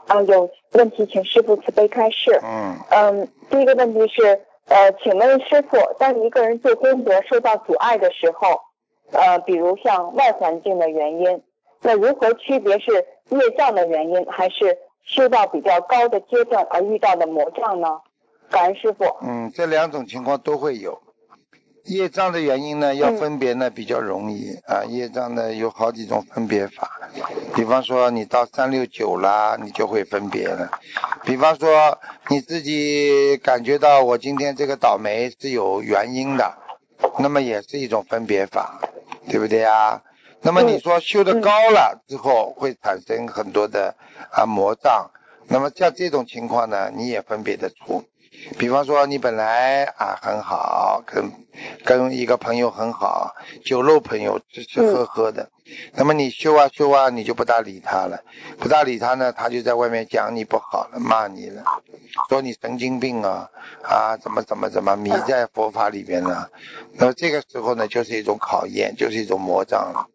[0.08, 2.40] 嗯、有问题请师傅慈悲开示。
[2.42, 8.60] 嗯，嗯，第一个问题是，呃，请问师傅，当一个人做功德受到阻碍的时候，
[9.12, 11.42] 呃，比如像外环境的原因，
[11.80, 12.92] 那如何区别是
[13.30, 17.88] 业障的原因，还是修到比较高的阶段而遇到的魔障呢？
[18.50, 19.04] 感恩师傅。
[19.22, 21.00] 嗯，这两种情况都会有。
[21.84, 24.84] 业障的原因呢，要分别呢比较容易啊。
[24.84, 27.00] 业障呢有好几种分别法，
[27.56, 30.70] 比方说你到三六九啦，你就会分别了。
[31.24, 31.98] 比方说
[32.28, 36.54] 你自己感觉到我今天这个倒霉是有原因的，
[37.18, 38.80] 那么也是一种分别法，
[39.28, 40.02] 对不对呀？
[40.44, 43.94] 那么你说修的高了之后会产生很多的
[44.32, 45.10] 啊魔障，
[45.46, 48.02] 那么像这种情况呢，你也分别的出。
[48.58, 51.30] 比方说你本来啊很好，跟
[51.84, 55.48] 跟一个朋友很好，酒肉朋友吃吃喝喝的，
[55.94, 58.20] 那么你修啊修啊，你就不大理他了，
[58.58, 61.62] 不大理他呢，他就在外面讲你不好了，骂你了，
[62.28, 63.48] 说你神经病啊
[63.82, 66.50] 啊怎么怎么怎么迷在佛法里边了，
[66.94, 70.08] 那么这个时候呢，就是一种考验，就是一种魔障了。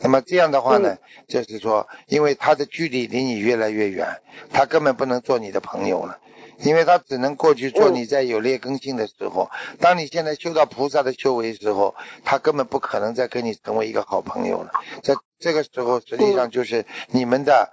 [0.00, 4.06] 那么这样的话呢，就是说，因为他的距离离你越来越远，
[4.52, 6.18] 他根本不能做你的朋友了。
[6.60, 9.48] 因为他只能过去做你在有劣根性的时候，
[9.80, 11.94] 当你现在修到菩萨的修为时候，
[12.24, 14.72] 他根本不可能再跟你成为一个好朋友了。
[15.02, 17.70] 在这个时候，实际上就是你们的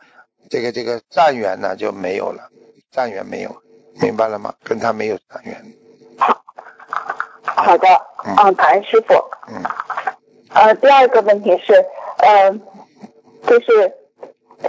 [0.51, 2.49] 这个这个善缘呢就没有了，
[2.91, 3.55] 善缘没有，
[3.99, 4.53] 明白了吗？
[4.63, 5.65] 跟他没有善缘。
[7.43, 7.87] 好的，
[8.25, 9.15] 嗯，感恩师傅。
[9.47, 9.63] 嗯。
[10.49, 11.73] 呃，第二个问题是，
[12.17, 12.51] 呃，
[13.47, 13.93] 就是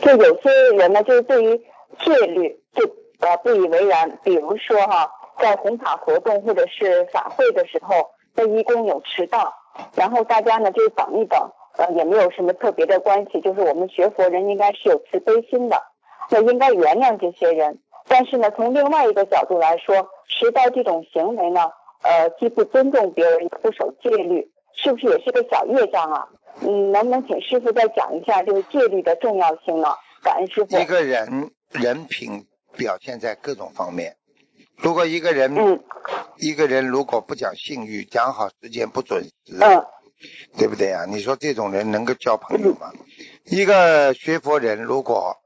[0.01, 1.59] 就有些人呢，就是对于
[2.03, 2.91] 戒律就。
[3.21, 4.19] 呃，不以为然。
[4.23, 9.55] 比如说哈，在红塔活动或者是法会的时候，那义工有迟到，
[9.95, 13.41] 然后大家呢就等一等，呃，也没有什么特别的关系。
[13.41, 15.83] 就是我们学佛人应该是有慈悲心的，
[16.31, 17.79] 那应该原谅这些人。
[18.09, 21.71] 但是呢，从另外一个角度来说，迟到这种行为呢，
[22.03, 26.29] 呃，既不尊重别人，也不守戒律，是不是也是个小业障啊？
[26.61, 29.89] 嗯，能不能请师傅再讲一下这个戒律的重要性呢？
[30.23, 30.79] 感恩师傅。
[30.79, 32.47] 一个人人品。
[32.77, 34.17] 表现在各种方面。
[34.77, 35.55] 如果一个人，
[36.37, 39.33] 一个人如果不讲信誉，讲好时间不准时，
[40.57, 41.07] 对不对啊？
[41.07, 42.93] 你说这种人能够交朋友吗？
[43.45, 45.37] 一个学佛人如果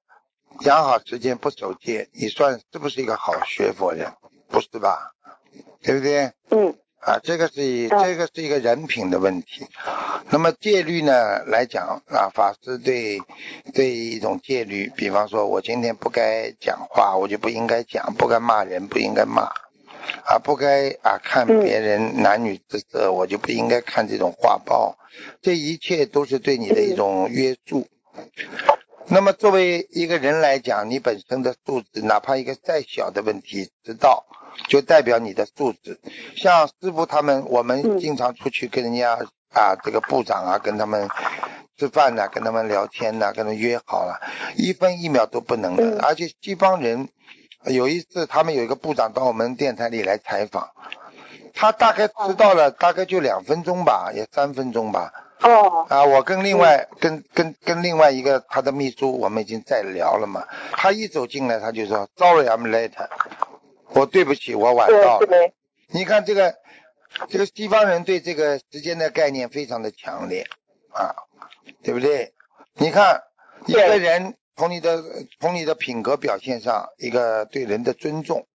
[0.60, 4.12] 讲好时间不守戒，你算是不是一个好学佛人？
[4.48, 5.12] 不是吧？
[5.82, 6.32] 对不对？
[6.50, 6.76] 嗯。
[7.00, 9.66] 啊，这个是这个是一个人品的问题。
[10.28, 13.18] 那么戒律呢来讲啊，法师对
[13.72, 19.44] 对一种戒律，比方说我今天不该讲话，我就不应该讲；不该骂人，不应该骂；
[20.26, 24.98] 啊，不该啊看别人男女之色，我就不应该看这种画报。
[25.40, 27.88] 这一切都是对你的一种约束。
[29.06, 34.26] 那么作为一个人来讲，你本身的素质，哪怕一个再小的问题，知道。
[34.66, 36.00] 就代表你的素质，
[36.36, 39.16] 像师傅他们，我们经常出去跟人家
[39.54, 41.08] 啊，这个部长啊，跟他们
[41.78, 44.20] 吃饭呐，跟他们聊天呐，跟他们约好了，
[44.56, 46.02] 一分一秒都不能的。
[46.02, 47.08] 而且西方人
[47.64, 50.70] 有一次，他们有一个部长到我们电台里来采访，
[51.54, 55.12] 他大概迟到了，大概就两分钟吧，也三分钟吧。
[55.42, 55.86] 哦。
[55.88, 60.46] 啊，我跟另外跟跟跟另外一个他的秘书，我们已经在聊了嘛。
[60.72, 63.08] 他一走进来，他就说：“Sorry, I'm late。”
[63.92, 65.52] 我对不起，我晚到了。
[65.88, 66.54] 你看这个，
[67.28, 70.46] 这个西方人对这个时间的概念非常的强烈
[70.92, 71.10] 啊，
[71.82, 72.32] 对不对？
[72.74, 73.20] 你看
[73.66, 75.02] 一个人从你的
[75.40, 78.46] 从你的品格表现上，一个对人的尊重。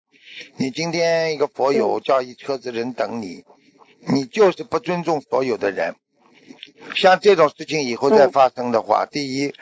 [0.55, 3.43] 你今天一个佛友叫一车子人等你，
[4.07, 5.95] 你就是不尊重所有的人。
[6.93, 9.53] 像这种事情以后再发生的话，第一，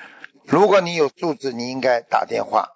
[0.46, 2.70] 如果你有素质，你应该打电话。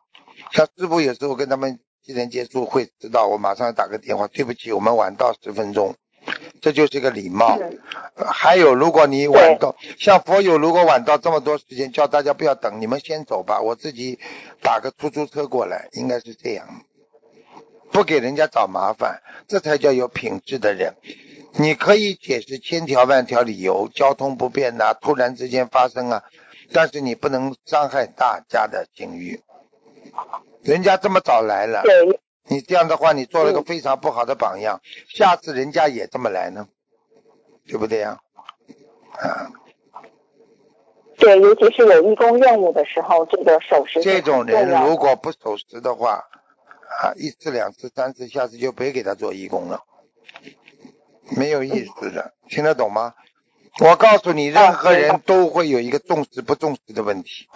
[0.52, 1.80] 像师傅有时候跟他们。
[2.08, 4.28] 今天结束会知道，我马上打个电话。
[4.28, 5.94] 对不起，我们晚到十分钟，
[6.62, 7.60] 这就是一个礼貌。
[8.16, 14.20] 还有，如果你晚到，像佛友如果晚到这么多时间，叫大家不要等，你们先走吧，我自己
[14.62, 16.86] 打个出租车过来，应该是这样，
[17.92, 20.94] 不给人家找麻烦，这才叫有品质的人。
[21.60, 26.24] 你可以解释千条万条理由，交通不便呐，突然之间发生啊，
[26.72, 29.42] 但是你不能伤害大家的境遇。
[30.62, 31.84] 人家这么早来了，
[32.44, 36.68] 你这样的话，你做了个非常不好的榜样，下次人家也这么来呢，
[37.66, 38.20] 对不对呀？
[39.14, 39.50] 啊，
[41.18, 46.24] 对，尤其是有义工任务的时候，这个守时这种人如果不守时的话，
[47.02, 49.84] 啊，一次两次三次，下次就别给他做义工了，
[51.36, 53.14] 没有意思的，听得懂吗？
[53.80, 57.48] 我告诉你，任何人都会有一个重视不重视的问题。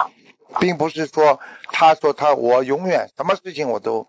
[0.59, 1.39] 并不是说
[1.71, 4.05] 他说他我永远什么事情我都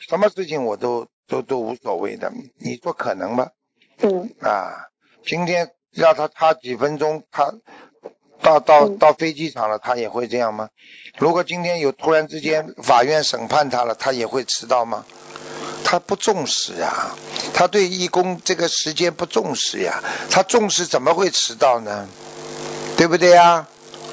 [0.00, 2.32] 什么事情我都都都无所谓的。
[2.58, 3.50] 你说可能吗？
[3.98, 4.88] 嗯啊，
[5.26, 7.52] 今天让他差几分钟，他
[8.40, 10.70] 到到嗯到飞机场了，他也会这样吗？
[11.18, 15.04] 如果今天有突然之间法院审判他了，他也会迟到吗？
[15.84, 17.14] 他不重视呀，
[17.52, 22.08] 他对义工这个时间不重视呀，他重视怎么会迟到呢？
[22.96, 23.66] 对不对呀？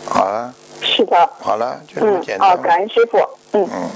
[0.05, 2.61] 好了，是的，好了，就这么简单。
[2.61, 3.17] 感恩师傅，
[3.53, 3.67] 嗯。
[3.71, 3.89] 嗯，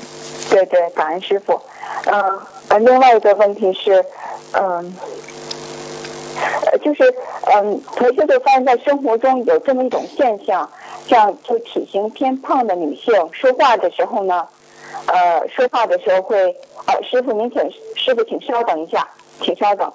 [0.50, 1.60] 对对，感恩师傅。
[2.06, 2.22] 嗯、
[2.70, 4.06] 呃，另外一个问题是，
[4.52, 4.96] 嗯、
[6.72, 7.14] 呃，就是
[7.48, 10.70] 嗯，同学就发现，在生活中有这么一种现象，
[11.08, 14.48] 像就体型偏胖的女性说话的时候呢，
[15.08, 16.56] 呃，说话的时候会，
[16.88, 17.62] 呃，师傅您请
[17.96, 19.08] 师傅请稍等一下，
[19.42, 19.92] 请稍等。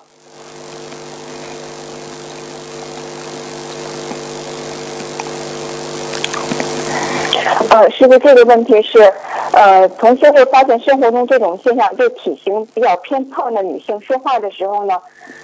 [7.71, 9.13] 呃，师傅，这个问题是，
[9.53, 15.01] 呃，同学会发现生活中这种现象，就体型比较偏胖的女性说话的时候呢，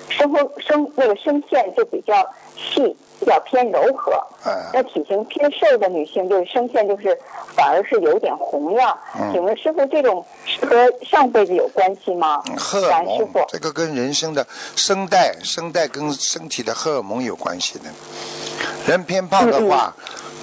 [0.09, 2.15] 声活声那个声线就比较
[2.57, 4.13] 细，比较偏柔和。
[4.45, 7.19] 嗯那体型偏瘦的女性，就是声线就是
[7.57, 8.97] 反而是有点洪亮。
[9.19, 12.43] 嗯请问师傅，这种是和上辈子有关系吗？
[12.57, 17.85] 荷尔蒙师傅，这个跟人生的声带、声带跟身体的荷尔蒙有关系的。
[18.87, 19.97] 人偏胖的话，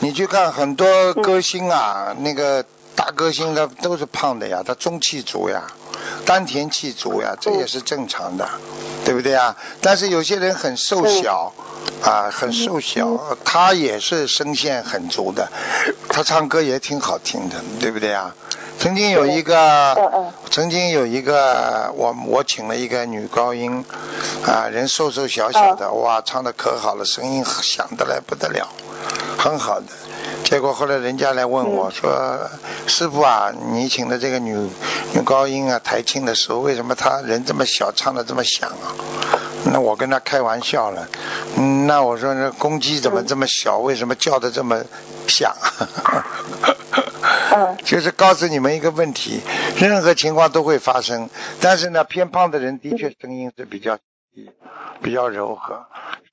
[0.03, 5.63] 你去看很多歌星啊，那个大歌星他都是胖的呀，他中气足呀，
[6.25, 8.47] 丹田气足呀，这也是正常的，
[9.05, 9.55] 对不对啊？
[9.81, 11.53] 但是有些人很瘦小。
[12.01, 15.49] 啊，很瘦小，他也是声线很足的，
[16.09, 18.35] 他唱歌也挺好听的，对不对啊？
[18.77, 23.85] 曾经有一个，曾经有一个，我我请了一个女高音，
[24.45, 28.67] 啊，人瘦瘦小小的，哇，唱的可好了，声音响得来不得了，
[29.37, 29.87] 很好的。
[30.53, 32.47] 结果后来人家来问我说
[32.85, 34.53] ：“师傅啊，你请的这个女
[35.15, 38.93] 女高音啊，台庆的时候，为什么她人这么小，唱的这么响啊？”
[39.73, 41.09] 那我跟他开玩笑了，
[41.57, 43.79] 嗯，那我说那公鸡怎么这么小？
[43.79, 44.83] 为什么叫的这么
[45.27, 45.51] 响？
[47.55, 49.41] 嗯就是告诉你们一个问题，
[49.79, 54.01] 任何情况都会发生，但是呢，偏胖的人的确声音是比较细
[55.01, 55.85] 比较柔和，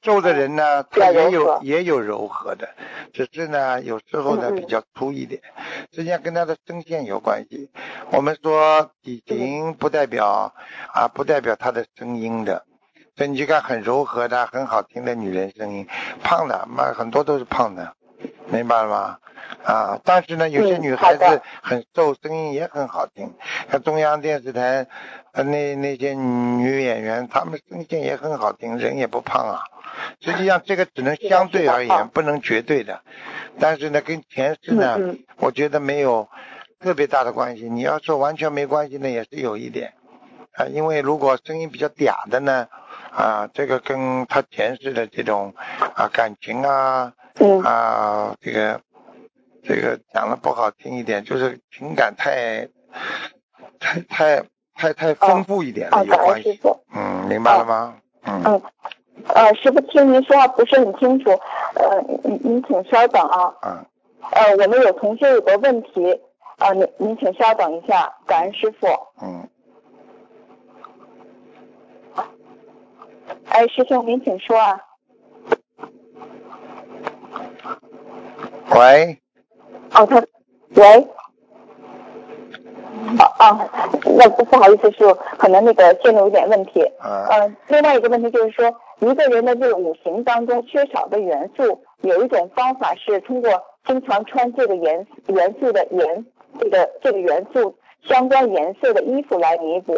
[0.02, 2.68] 瘦的人呢，他也有也有柔和的，
[3.12, 5.40] 只是呢，有时候呢比较粗一点，
[5.92, 7.70] 实际上跟他的声线有关系。
[8.10, 10.52] 我们说体型不代表
[10.92, 12.64] 啊，不代表他的声音的。
[13.16, 15.86] 所以你去看很柔和的、很好听的女人声音，
[16.22, 17.94] 胖的嘛很多都是胖的，
[18.50, 19.18] 明白了吗？
[19.64, 23.32] 啊，但是呢，有些嗯女孩子很瘦，声音也很好听。
[23.70, 24.86] 像中央电视台，
[25.32, 29.60] 呃，那那些女演员，她们声线也很好听，人也不胖啊。
[30.20, 33.00] 实际上，这个只能相对而言，不能绝对的。
[33.58, 36.28] 但是呢，跟前世呢，嗯嗯我觉得没有
[36.80, 37.68] 特别大的关系。
[37.68, 39.92] 你要说完全没关系呢，也是有一点
[40.54, 42.68] 啊，因为如果声音比较嗲的呢，
[43.12, 45.54] 啊，这个跟他前世的这种
[45.94, 48.80] 啊感情啊嗯啊这个
[49.62, 52.66] 这个讲的不好听一点，就是情感太
[53.78, 54.42] 太太
[54.74, 56.60] 太太丰富一点哦了，有关系。
[56.94, 57.96] 嗯，明白了吗？
[58.24, 58.62] 嗯，嗯，
[59.28, 61.30] 呃，师傅听您说话不是很清楚，
[61.74, 63.54] 呃，您您请稍等啊。
[63.62, 63.86] 嗯，
[64.32, 66.20] 呃，我们有同学有个问题，
[66.58, 68.86] 啊、您您请稍等一下，感恩师傅。
[69.22, 69.48] 嗯，
[73.48, 74.80] 哎，师兄您请说啊。
[78.70, 79.18] 喂，
[79.94, 80.22] 哦，他，
[80.74, 81.08] 喂。
[83.18, 83.58] 哦哦，
[84.16, 86.80] 那不不好意思，师傅，可能那个线路有点问题。
[87.02, 93.50] 嗯，呃，另外一个问题就是说，一个人的这个五行当中缺少的元素，有一种方法是通过
[93.86, 96.26] 经常穿这个元元素的颜，
[96.60, 99.96] 这个这个元素相关颜色的衣服来弥补。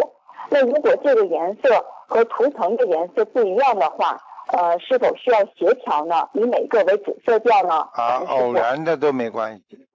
[0.49, 4.19] 那如果这个颜色和图腾的颜色不一样的话，
[4.53, 6.29] 呃，是否需要协调呢？
[6.35, 7.75] 以哪个为主色调呢？
[7.95, 9.87] 啊，偶然的都没关系。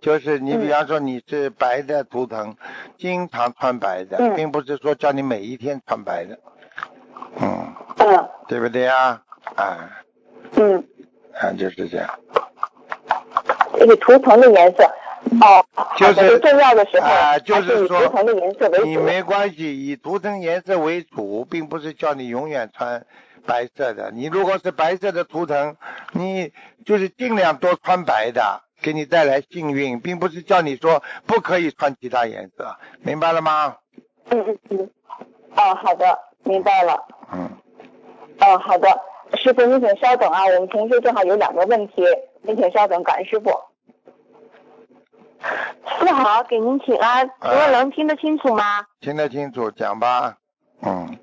[0.00, 2.56] 就是你比方说你是白的图腾，
[2.96, 6.38] 经常穿白的，嗯并不是说叫你每一天穿白的，
[7.40, 9.22] 嗯，嗯对不对呀？
[9.56, 9.90] 啊，
[10.56, 10.84] 嗯，
[11.34, 12.08] 啊，就是这样。
[13.78, 14.84] 这个图腾的颜色。
[15.40, 15.64] 哦，
[15.96, 18.84] 就是重要的时候，啊就是以说图腾的颜色为主。
[18.86, 23.04] 你没关系，以图腾颜色为主，并不是叫你永远穿
[23.48, 24.10] 白色的。
[24.10, 25.74] 你如果是白色的图腾，
[26.12, 26.52] 你
[26.84, 33.76] 就是尽量多穿白的，给你带来幸运，并不是叫你说不可以穿其他颜色，明白了吗？
[34.30, 34.90] 嗯嗯嗯。
[35.56, 37.02] 哦，好的，明白了。
[37.32, 37.50] 嗯，
[38.40, 38.86] 哦，好的，
[39.38, 42.04] 师傅您请稍等啊，我们同事正好有两个问题，
[42.42, 43.50] 您请稍等，感恩师傅。
[45.40, 48.86] 师傅好，给您请安，请问能听得清楚吗？
[49.00, 50.36] 听得清楚，讲吧。
[50.82, 51.17] 嗯，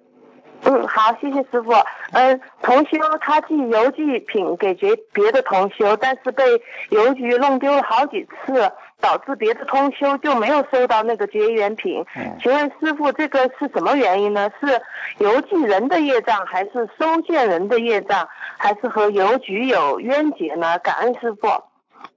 [0.65, 1.71] 嗯，好，谢谢师傅。
[2.11, 6.43] 嗯，同修他寄邮寄品给别别的同修，但是被
[6.89, 12.03] 邮局弄丢了好几次，导致别的同修就没有收到那个结缘品。
[12.15, 14.49] 嗯请问师傅，这个是什么原因呢？
[14.59, 14.81] 是
[15.23, 20.79] 邮寄人的业障，还是收件人的业障，还是和邮局有冤结呢？
[20.79, 21.47] 感恩师傅。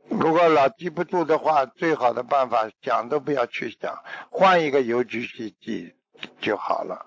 [0.09, 3.95] 如果老记不住的话，最好的办法想都不要去想，
[4.31, 5.93] 换一个邮局去寄
[6.41, 7.07] 就好了。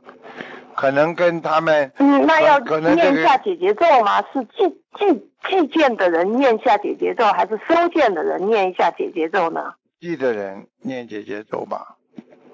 [0.76, 4.24] 可能跟他们，嗯，那要念下姐姐咒吗？
[4.34, 9.74] 是寄寄寄件的人念下姐姐咒，还是收件的人念一下姐姐咒呢？
[9.99, 11.97] 寄的人念姐姐咒吧，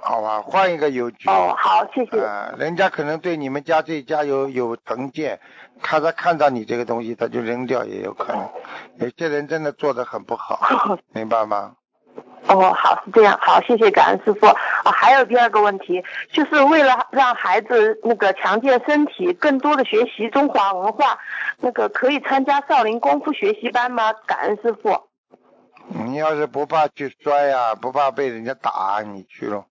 [0.02, 1.30] 好吧，换一个邮局。
[1.30, 2.20] 哦，好，谢谢。
[2.20, 5.40] 啊、人家可能对你们家这家有有成见，
[5.82, 8.50] 他他看到你这个东西，他就扔掉也有可能。
[9.00, 11.76] 有些人真的做的很不好， 明白吗？
[12.50, 14.48] 哦，好，是这样，好，谢谢感恩师傅。
[14.48, 21.18] 啊，还有第二个问题，就是为了让孩子那个强健身体，更多的学习中华文化，
[21.60, 24.14] 那个可以参加少林功夫学习班吗？
[24.26, 24.98] 感恩师傅。
[25.90, 29.66] 你要是不怕去摔呀、不怕被人家打，你去咯。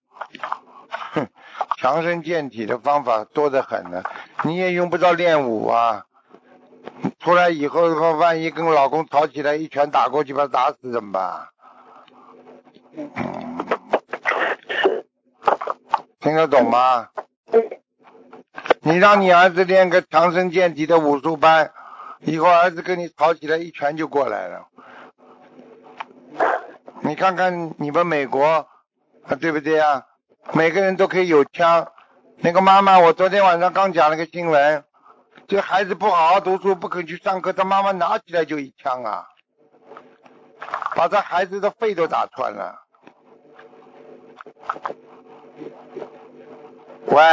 [1.13, 1.27] 哼，
[1.77, 4.03] 强身健体的方法多得很呢，
[4.43, 6.03] 你也用不着练武啊。
[7.19, 11.47] 出来以后的话，万一跟老公吵起来，一拳打过去把他打死怎么办？
[16.19, 17.09] 听得懂吗？
[18.81, 21.71] 你让你儿子练个强身健体的武术班，
[22.21, 24.67] 以后儿子跟你吵起来，一拳就过来了。
[27.01, 28.43] 你看看你们美国，
[29.25, 30.03] 啊，对不对啊？
[30.53, 31.87] 每个人都可以有枪。
[32.37, 34.83] 那个妈妈，我昨天晚上刚讲了个新闻，
[35.47, 39.27] 这孩子不好好读书，不肯去上课，他妈妈拿起来就一枪啊，
[40.95, 42.86] 把这孩子的肺都打穿了。
[47.07, 47.23] 喂，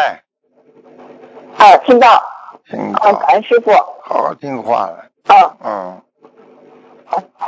[1.59, 2.23] 啊，听到，
[2.71, 3.73] 听啊，到，感恩师傅。
[4.03, 6.03] 好好听话了，啊，嗯，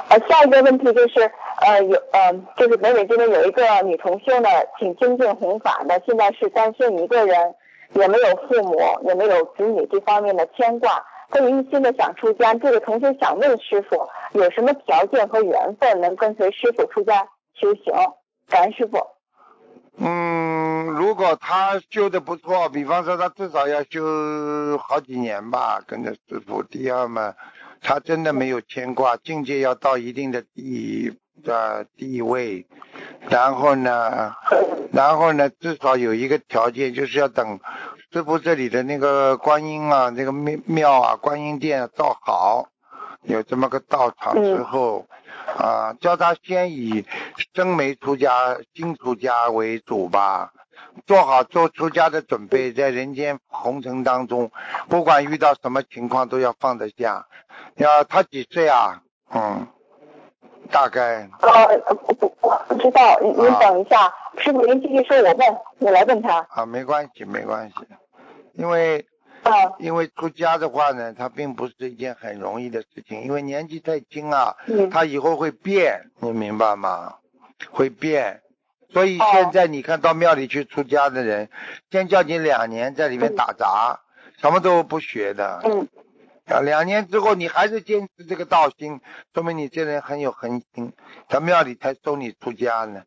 [0.08, 1.30] 呃，下一个问题就是，
[1.60, 7.54] 呃，有，呃，就是北美这边有一个女同修呢，请精进弘法的，现在是单身一个人，
[7.92, 8.76] 也没有父母，
[9.06, 12.54] 也没有子女这方面的牵挂，她有一心的想出家。
[12.54, 17.94] 这个同学想问师傅，有什么条件和缘分能跟随师傅出家修行？
[18.48, 18.98] 感恩师傅。
[19.98, 26.62] 嗯，如果他修的不错，比方说他至少要修好几年吧，跟着师傅。
[26.62, 27.34] 第二嘛，
[27.80, 32.66] 他真的没有牵挂，境界要到一定的地的地位，
[33.30, 34.34] 然后呢，
[34.92, 37.58] 然后呢，至少有一个条件，就是要等
[38.12, 42.68] 师傅这里的那个观音啊，那个庙庙啊，观音殿造好，
[43.26, 45.06] 有这么个道场之后。
[45.58, 47.06] 啊，叫他先以
[47.54, 50.52] 真没出家、新出家为主吧，
[51.06, 54.50] 做好做出家的准备，在人间红尘当中，
[54.88, 57.26] 不管遇到什么情况都要放得下。
[57.76, 59.00] 要他几岁啊？
[59.32, 59.66] 嗯，
[60.70, 66.44] 大概呃，不不知道，您您等一下，师傅您继续说，我问，我来问他。
[66.50, 67.74] 啊，没关系，没关系，
[68.54, 69.06] 因为
[69.46, 77.14] 啊，因为出家的话呢，它并不是一件很容易的事情，因为年纪太轻啊，嗯，他以后会变，你明白吗？
[77.70, 78.42] 会变，
[78.90, 79.24] 所以哦。
[79.32, 81.48] 现在你看到庙里去出家的人，
[81.90, 84.00] 先叫你两年在里面打杂，
[84.40, 85.88] 什么都不学的，嗯。
[86.46, 89.00] 啊，两年之后你还是坚持这个道心，
[89.34, 90.92] 说明你这人很有恒心，
[91.28, 93.02] 他庙里才收你出家呢。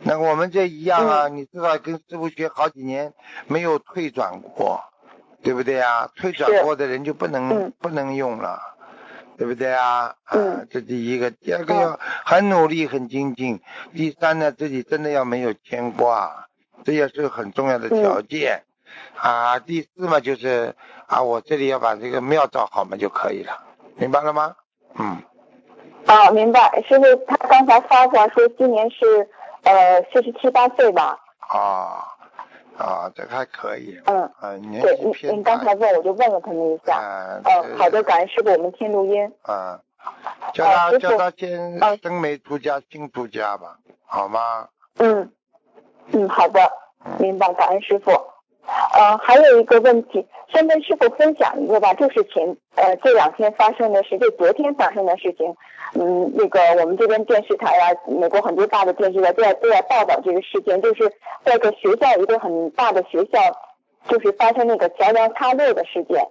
[0.00, 3.14] 那我们这一样啊，你至少跟师傅学好几年，
[3.46, 4.82] 没有退转过，
[5.44, 6.10] 对不对啊？
[6.16, 8.58] 退转过的人就不能、嗯不能用了，
[9.36, 10.06] 对不对啊？
[10.24, 13.60] 啊嗯，这第一个，第二个嗯要很努力、很精进。
[13.92, 16.46] 第三呢，自己真的要没有牵挂，
[16.82, 18.62] 这也是很重要的条件。
[19.16, 20.74] 啊，第四嘛就是
[21.06, 23.52] 啊，我这里要把这个庙造好嘛就可以了，
[23.96, 24.56] 明白了吗？
[24.98, 25.22] 嗯，
[26.06, 26.82] 啊，明白。
[26.88, 29.28] 师傅他刚才发过来说今年是
[29.64, 31.18] 呃四十七八岁吧？
[31.40, 32.13] 啊
[32.78, 34.00] 啊，这个还可以。
[34.06, 35.32] 嗯，啊，年对，您。
[35.34, 36.96] 您刚才问我就问了他们一下。
[36.96, 39.32] 啊，嗯，好的，感恩师傅，我们听录音。
[39.42, 39.80] 啊，
[40.52, 44.68] 叫他叫他先啊生没出家，净出家吧，好吗？
[44.98, 45.30] 嗯
[46.12, 46.60] 嗯，好的，
[47.04, 48.10] 嗯明白，感恩师傅。
[48.66, 55.54] 呃，还有一个问题，先跟师傅分享一个吧，就是前呃这两天发生的事，就昨天发生的事情。
[55.94, 61.08] 嗯，那个我们这边电视台啊，美国很多大的电视台都在都在报道这个事件，就是
[61.44, 63.38] 在一个学校一个很大的学校，
[64.08, 66.26] 就是发生那个桥梁塌落的事件。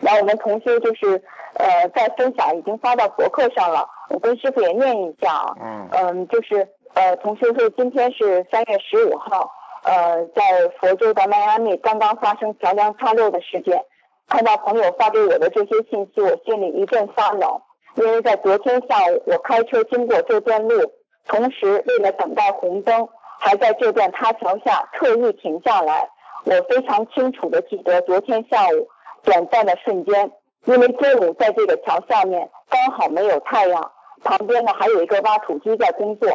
[0.00, 1.22] 然后我们同修就是
[1.54, 5.56] 呃在分享，已经发到博客上了，我跟师傅也念一下啊。
[5.60, 9.50] 嗯嗯，就是呃，同学说今天是三月十五号，
[9.88, 13.82] 呃，在佛州的迈阿密刚刚发生桥梁塌落的事件。
[14.28, 17.58] 看到朋友发给我的这些信息，我心里一阵发冷，
[17.94, 20.92] 因为在昨天下午我开车经过这段路，
[21.26, 23.08] 同时为了等待红灯，
[23.40, 26.06] 还在这段塌桥下特意停下来。
[26.44, 28.86] 我非常清楚的记得昨天下午
[29.22, 30.30] 短暂的瞬间，
[30.66, 33.90] 因为中午在这个桥下面刚好没有太阳，
[34.22, 36.28] 旁边呢还有一个挖土机在工作。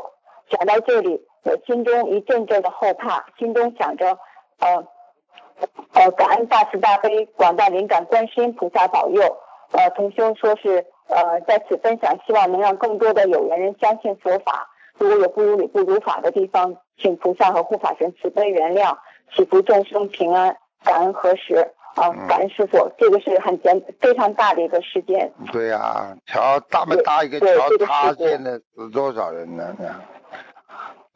[0.50, 4.18] 想到这里，我心中一阵阵的后怕，心中想着，
[4.60, 4.88] 呃，
[5.94, 9.22] 呃，感恩大慈大悲广大灵感观世音菩萨保佑。
[9.72, 14.70] 呃，同修说是呃在此分享，希望能让更多的有缘人相信佛法。
[14.98, 18.98] 如果有不如理不如法的地方，请菩萨和护法神慈悲原谅，
[19.36, 21.74] 祈福众生平安，感恩何时。
[21.96, 25.32] 啊，感恩师傅，这个是很简非常大的一个事件。
[25.52, 27.46] 对呀，桥大么大一个桥
[27.86, 29.76] 塌陷了，死多少人呢？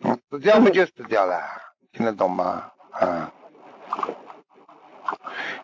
[0.08, 1.40] 嗯，死掉不就死掉了？
[1.92, 2.72] 听得懂吗？
[2.92, 3.32] 啊。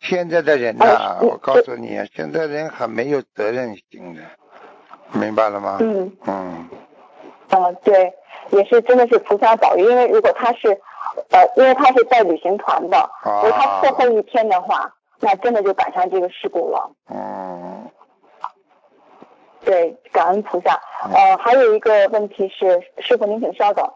[0.01, 4.21] 现在的人呐，我告诉你，现在人很没有责任心的，
[5.11, 5.77] 明白了吗？
[5.79, 6.11] 嗯。
[6.25, 6.69] 嗯。
[7.49, 8.13] 嗯，对，
[8.51, 10.69] 也是真的是菩萨保佑，因为如果他是，
[11.29, 14.93] 呃，因为他是带旅行团的，如果他错后一天的话。
[15.25, 16.91] 那真的就赶上这个事故了。
[17.09, 17.89] 嗯。
[19.63, 20.77] 对，感恩菩萨。
[21.13, 23.89] 呃，还有一个问题是，师傅您请稍等。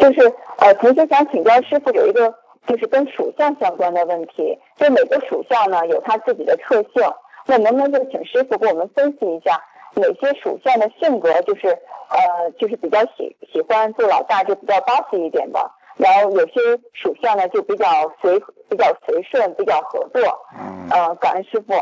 [0.00, 2.34] 就是呃，同学想请教师傅有一个
[2.66, 7.02] 就是跟属相相关的问题，就每个属相呢有它自己的特性，
[7.44, 9.62] 那能不能就请师傅给我们分析一下
[9.94, 15.70] 哪些属相的性格就是呃就是比较喜喜欢做老大，就比较 boss 一点的。
[15.96, 16.54] 然后有些
[16.94, 17.86] 属相呢就比较
[18.22, 18.40] 随
[18.70, 20.22] 比较随顺，比较合作。
[20.58, 20.88] 嗯。
[20.90, 21.74] 呃，感恩师傅。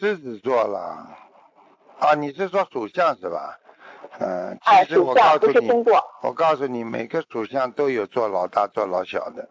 [0.00, 1.06] 狮子座了。
[1.98, 3.58] 啊，你是说属相是吧？
[4.18, 4.58] 嗯。
[4.62, 6.02] 哎，属相不是星座。
[6.22, 9.48] 我告诉你，每个属相都有做老大做老小的，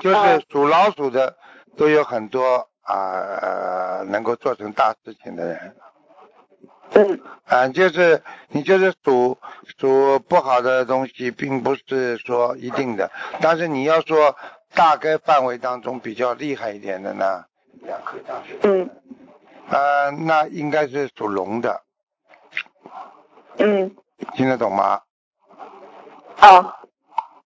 [0.00, 1.36] 就是属老鼠的
[1.76, 5.76] 都有很多啊能够做成大事情的人。
[6.94, 9.38] 嗯，啊，就是你就是属
[9.78, 13.10] 属不好的东西，并不是说一定的，
[13.40, 14.36] 但是你要说
[14.74, 17.44] 大概范围当中比较厉害一点的呢，
[18.62, 18.90] 嗯，
[19.70, 21.80] 啊，那应该是属龙的，
[23.58, 23.94] 嗯，
[24.34, 25.00] 听得懂吗？
[26.38, 26.76] 啊，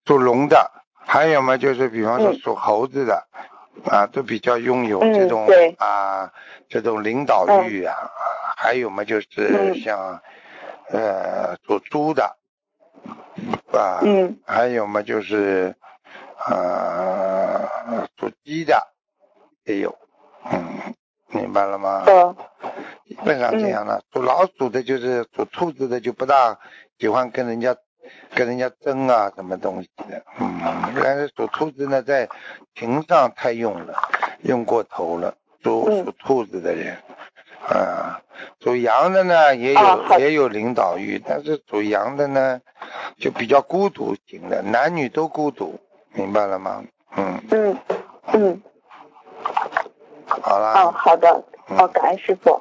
[0.07, 3.26] 属龙的，还有嘛，就是比方说属猴子的，
[3.90, 5.46] 啊，都比较拥有这种
[5.78, 6.32] 啊
[6.68, 7.94] 这种领导欲啊。
[8.59, 10.20] 还有嘛，就是像
[10.90, 12.36] 呃属猪的，
[13.72, 14.00] 啊，
[14.46, 15.74] 还有嘛就是
[16.38, 17.68] 啊
[18.18, 18.82] 属鸡的
[19.64, 19.94] 也有，
[20.50, 20.94] 嗯，
[21.28, 22.04] 明白了吗？
[23.09, 26.59] 基本上这样的，属老鼠的，就是属兔子的就不大
[26.98, 27.76] 喜欢跟人家
[28.34, 30.61] 跟人家争啊什么东西的，嗯，
[31.02, 32.28] 但是属兔子呢，在
[32.74, 33.94] 情上太用了，
[34.42, 36.96] 用过头了，属属兔子的人。
[37.68, 38.20] 啊，
[38.61, 42.61] 属羊的呢也有也有领导欲，但是属羊的呢
[43.18, 45.76] 就比较孤独型的，男女都孤独，
[46.12, 46.84] 明白了吗？
[47.16, 47.76] 嗯嗯
[48.32, 48.62] 嗯，
[50.28, 50.80] 好啦。
[50.80, 51.28] 哦，好的，
[51.76, 52.61] 哦，感恩师傅。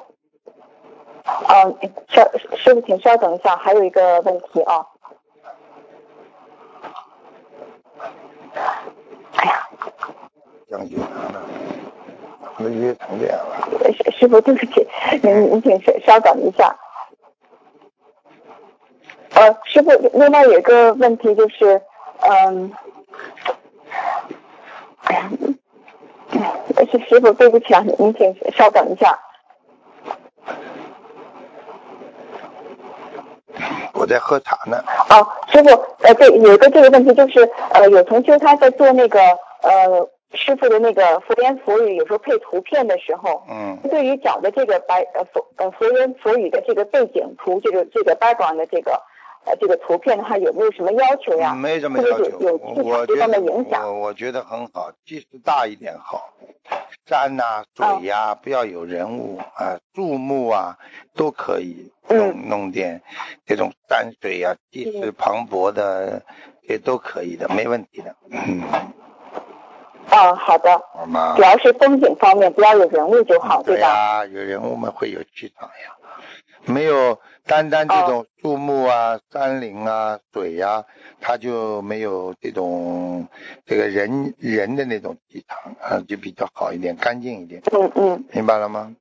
[1.26, 1.76] 哦，
[2.08, 2.22] 稍
[2.56, 4.86] 师傅，请稍等一下，还有一个问题啊。
[9.36, 9.68] 哎呀。
[10.68, 10.98] 将军
[12.58, 13.92] 那约成这样了。
[13.92, 14.88] 师师傅，对不起，
[15.22, 16.74] 您您请稍稍等一下。
[19.34, 21.82] 呃，师傅，另外有一个问题就是，
[22.20, 22.72] 嗯，
[25.02, 25.30] 哎呀，
[26.90, 29.18] 师师傅，对不起啊，您请稍等一下。
[34.06, 34.80] 我在喝茶呢。
[35.10, 35.68] 哦，师傅，
[36.02, 39.18] 呃，对，有一个这个问题就是，呃，有同学他在做那个，
[39.62, 40.08] 呃。
[40.34, 49.00] 师傅的那个佛言佛语，有时候配图片的时候，嗯，对于讲的这个白呃佛呃佛言佛语的这个背景图，这个这个 background 的这个
[49.46, 51.54] 呃这个图片的话，有没有什么要求呀？
[51.54, 53.82] 没什么要求，有有这方的影响。
[53.86, 56.30] 我我觉得很好，即使大一点好，
[57.06, 60.76] 山呐水呀，不要有人物啊树木啊
[61.14, 63.00] 都可以弄弄点
[63.46, 66.22] 这种山水呀，气势磅礴的
[66.68, 68.62] 也都可以的，没问题的，嗯。
[70.08, 70.80] 啊，好的，
[71.36, 74.24] 主要是风景方面，不要有人物就好，对吧？
[74.26, 75.96] 有人物嘛会有气场呀，
[76.66, 80.84] 没有单单这种树木啊、山林啊、水呀，
[81.20, 83.26] 它就没有这种
[83.64, 87.62] 这个人人的那种气场啊，就比较好一点，干净一点。
[87.72, 88.94] 嗯嗯，明白了吗？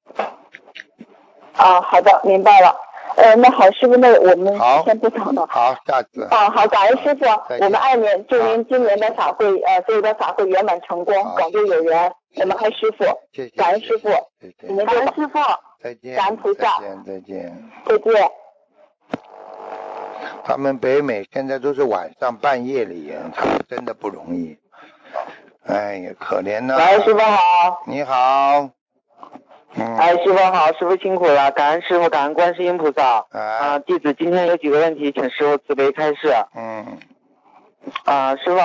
[1.54, 2.76] 啊，好的，明白了。
[3.18, 4.54] 呃，那好，师傅，那我们
[4.84, 5.48] 先不讲了。
[5.50, 6.24] 好，下次。
[6.26, 7.26] 啊，好，感恩师傅
[7.64, 12.14] 我们爱您，祝您今年的法会，呃，所有的法会圆满成功，广度有缘。
[12.36, 13.56] 我们爱师傅，谢谢。
[13.56, 14.70] 感恩师傅，再见。
[14.70, 15.40] 你们感恩师傅，
[15.86, 16.16] 再见。
[16.16, 17.72] 感恩菩萨再见，再见。
[17.86, 18.32] 再见。
[20.44, 24.58] 他们北美现在都是晚上半夜里，他们真的不容易。
[25.68, 27.84] 哎呀，可怜呐、喂，师傅好。
[27.86, 28.68] 你好。
[29.76, 29.96] 嗯。
[29.98, 33.24] 哎，师傅好，师傅辛苦了，感恩师傅，感恩观世音菩萨。
[33.30, 33.80] 啊、啊。
[33.80, 36.34] 弟子今天有几个问题，请师傅慈悲开示。
[36.56, 36.98] 嗯。
[38.06, 38.58] 啊、师傅，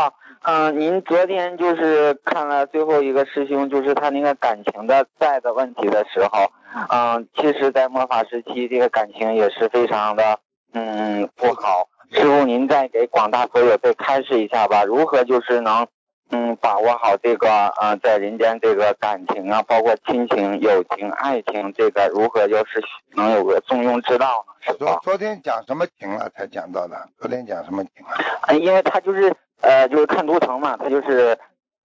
[0.42, 6.50] 嗯、您昨天就是看了最后一个师兄，就是他那个感情的债的问题的时候，
[6.88, 10.38] 嗯、其实，在末法时期，这个感情也是非常的，
[10.72, 11.88] 嗯，不好。
[12.12, 15.86] 师傅，您再给广大所有再开示一下吧，如何就是能，
[16.30, 22.82] 嗯，把握好这个，呃，在人间这个感情啊，包括亲情、友情、爱情，这个如何就是
[23.14, 24.54] 能有个中庸之道呢？
[24.60, 26.30] 师傅昨，昨天讲什么情了？
[26.34, 26.96] 才讲到的。
[27.18, 28.48] 昨天讲什么情了啊？
[28.48, 31.38] 呃，因为他就是呃，就是看图腾嘛，他就是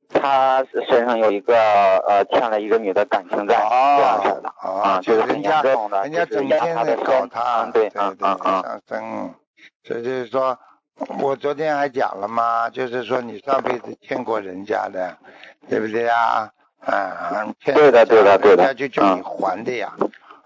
[0.09, 1.55] 他身上有一个
[2.07, 9.33] 呃欠了一个女的感情债，这样式的哦啊，就是很人家严重的，人家整天在搞他，嗯，对，对嗯对嗯嗯，上升。
[9.83, 10.57] 这就是说，
[11.21, 15.17] 我昨天还讲了嘛，就是说你上辈子欠过人家的，
[15.69, 16.49] 对不对呀？
[16.85, 19.91] 啊，欠对的人家对的对的人家就叫你嗯还的呀。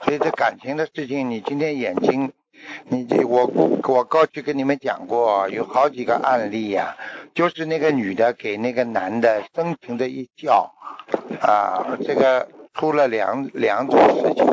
[0.01, 2.31] 所以这感情的事情，你今天眼睛，
[2.87, 6.95] 你这我我过去跟你们讲过，有好几个案例呀、
[7.33, 10.73] 就是那个女的给那个男的深情的一叫，
[11.41, 14.45] 啊，这个出了两两种事情，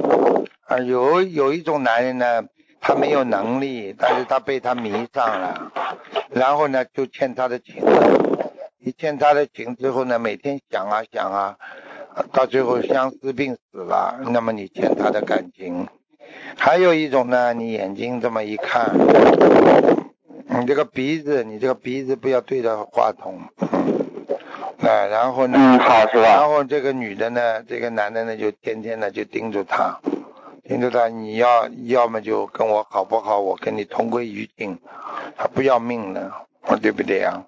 [0.66, 2.42] 啊，有有一种男人呢，
[2.80, 5.72] 他没有能力，但是他被他迷上了，
[6.30, 7.76] 然后呢就欠他的情
[8.78, 11.56] 你，欠他的情之后呢，每天想啊想啊，
[12.32, 15.88] 到最后相思病死了，那么你欠他的感情。
[16.56, 18.90] 还有一种呢，你眼睛这么一看，
[20.48, 24.06] 你这个鼻子，你这个鼻子不要对着话筒，嗯，
[24.78, 25.56] 那然后呢？
[25.58, 30.00] 嗯好是吧然后这个女的呢，这个男的呢，就天天的就盯着他，
[30.64, 33.38] 盯着他，你要要么就跟我好不好？
[33.38, 34.76] 我跟你同归于尽，
[35.36, 36.46] 他不要命了，
[36.82, 37.44] 对不对啊？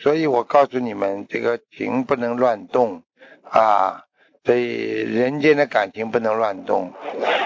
[0.00, 3.02] 所以我告诉你们，这个情不能乱动
[3.50, 4.02] 啊，
[4.44, 6.92] 所以人间的感情不能乱动，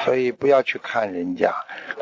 [0.04, 1.54] 所以不要去看人家。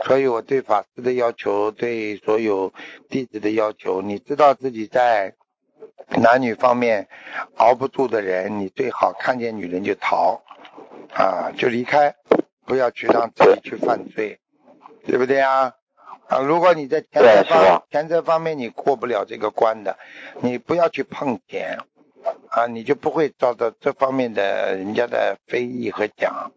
[0.05, 2.73] 所以我对法师的要求，对所有
[3.09, 5.35] 弟子的要求，你知道自己在
[6.17, 7.09] 男女方面
[7.57, 10.43] 熬不住的人，你最好看见女人就逃
[11.13, 12.15] 啊，就离开，
[12.65, 14.39] 不要去让自己去犯罪，
[15.05, 15.73] 对不对啊？
[16.29, 19.97] 啊，如果你在钱财方钱财方面你过不了这个关的，
[20.41, 21.79] 你不要去碰钱
[22.57, 26.51] 啊，你就不会遭到这方面的人家的非议和讲。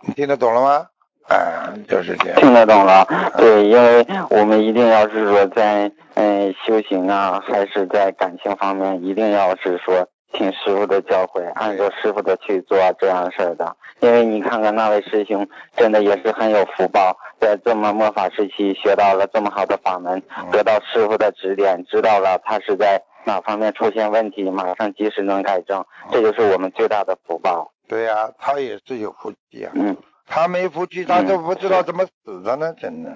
[0.00, 0.86] 你听得懂了吗？
[1.28, 2.40] 啊，就是这样。
[2.40, 13.76] 听得懂了，对，因为我们一定要是说在嗯、修行啊，还是在感情方面，一定要是说听师傅的教诲，按照师傅的去做这样事儿的。
[14.00, 20.20] 因为你看看那位师兄，真的也是很有福报，在这么末法时期学到了这么好的法门，
[20.50, 27.72] 得到师傅的指点，知道了他是在哪方面出现问题，马上及时能改正，这就是我们最大的福报。
[27.86, 29.72] 对呀、他也是有福气啊。
[29.74, 29.96] 嗯，
[30.26, 33.10] 他没福气，他都不知道怎么死的呢，真的，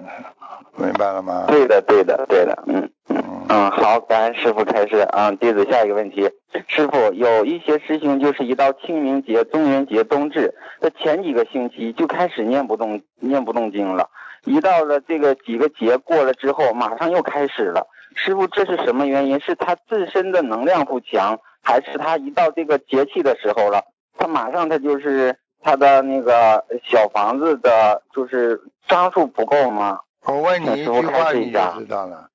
[0.75, 1.45] 明白了吗？
[1.47, 2.89] 对的，对的，对的，嗯。
[3.09, 5.29] 嗯，嗯，好，感恩师傅开始啊。
[5.31, 6.29] 弟子下一个问题，
[6.67, 14.09] 师傅有一些师兄就是一到清明节、中元节、冬至的前几个星期就开始念不动念不动经了，
[14.45, 17.85] 一到了这个几个节过了之后，马上又开始了。
[18.15, 19.39] 师傅，这是什么原因？
[19.39, 23.83] 是他自身的能量不强，还是他一到这个节气的时候了，
[24.17, 29.99] 他马上他就是他的那个小房子的，就是张数不够吗？
[30.25, 32.29] 我问你一句话你就知道了。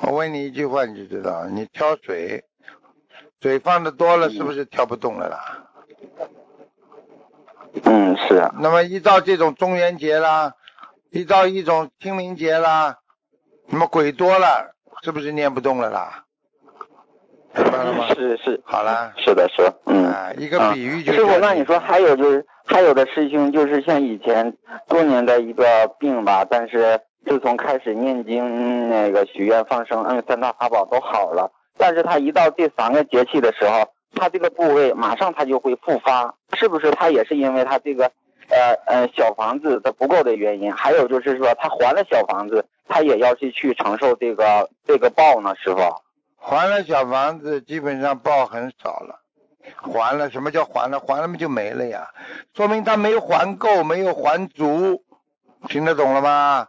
[0.00, 2.44] 我问你一句话你就知道，你挑水，
[3.40, 5.66] 水放的多了是不是挑不动了啦？
[7.84, 8.36] 嗯，是。
[8.36, 10.52] 啊那么一到这种中元节啦，
[11.10, 12.98] 一到一种清明节啦，
[13.68, 14.75] 那么鬼多了，
[15.06, 16.24] 是不是念不动了啦？
[17.54, 18.08] 明白了吗？
[18.12, 20.04] 是是，好了，是的是，嗯。
[20.06, 24.52] 啊，一个比喻就是师傅，那你说还有就是还有的师兄就是像以前
[24.88, 25.64] 多年的一个
[26.00, 36.90] 病吧，但是自从开始念经、那个许愿、放生、嗯三大法宝都好了，但是他一到第三个节气的时候，他这个部位马上他就会复发，是不是？
[36.90, 38.10] 他也是因为他这个
[38.48, 45.80] 呃呃小房子的不够的原因，还有就是说他还了小房子，他也要去去承受这个这个报呢，师傅。
[46.36, 49.20] 还了小房子，基本上报很少了。
[49.82, 51.00] 还了，什么叫还了？
[51.00, 52.08] 还了嘛就没了呀，
[52.54, 55.02] 说明他没还够，没有还足，
[55.68, 56.68] 听得懂了吗？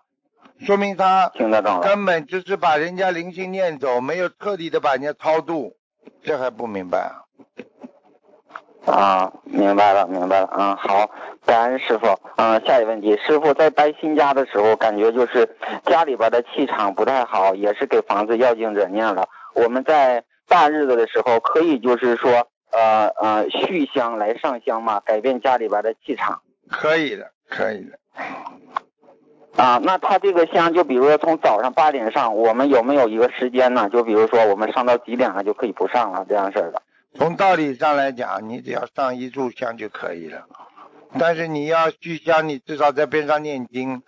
[0.65, 1.81] 说明他听得懂了。
[1.87, 5.77] 根本就是把人家灵性念走，没有彻底的把人家超度，
[6.23, 7.21] 这还不明白啊？
[8.87, 10.49] 啊，明白了，明白了。
[10.57, 11.09] 嗯，好，
[11.45, 12.07] 感恩师傅。
[12.37, 19.27] 嗯，下一个问题，师傅在搬新家的时候，感觉就是家里边的气场不太好，也是给房子要经者念了。
[19.55, 26.41] 我们在大日子的时候，可以就是说，呃呃，续香来上香嘛，改变家里边的气场。
[26.69, 27.99] 可以的，可以的。
[29.61, 33.89] 啊，那他这个香，就比如说从早上八点上，我们有没有一个时间呢？
[33.89, 36.81] 就比如说我们上到几点了就可以不上了，这样式的。
[37.17, 40.45] 从道理上来讲，你只要上一炷香就可以了。
[41.17, 44.03] 但是你要续香，你至少在边上念经，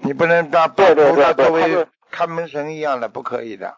[0.00, 3.74] 你不能把对对菩萨对对他就作为看门神一样的，不可以的。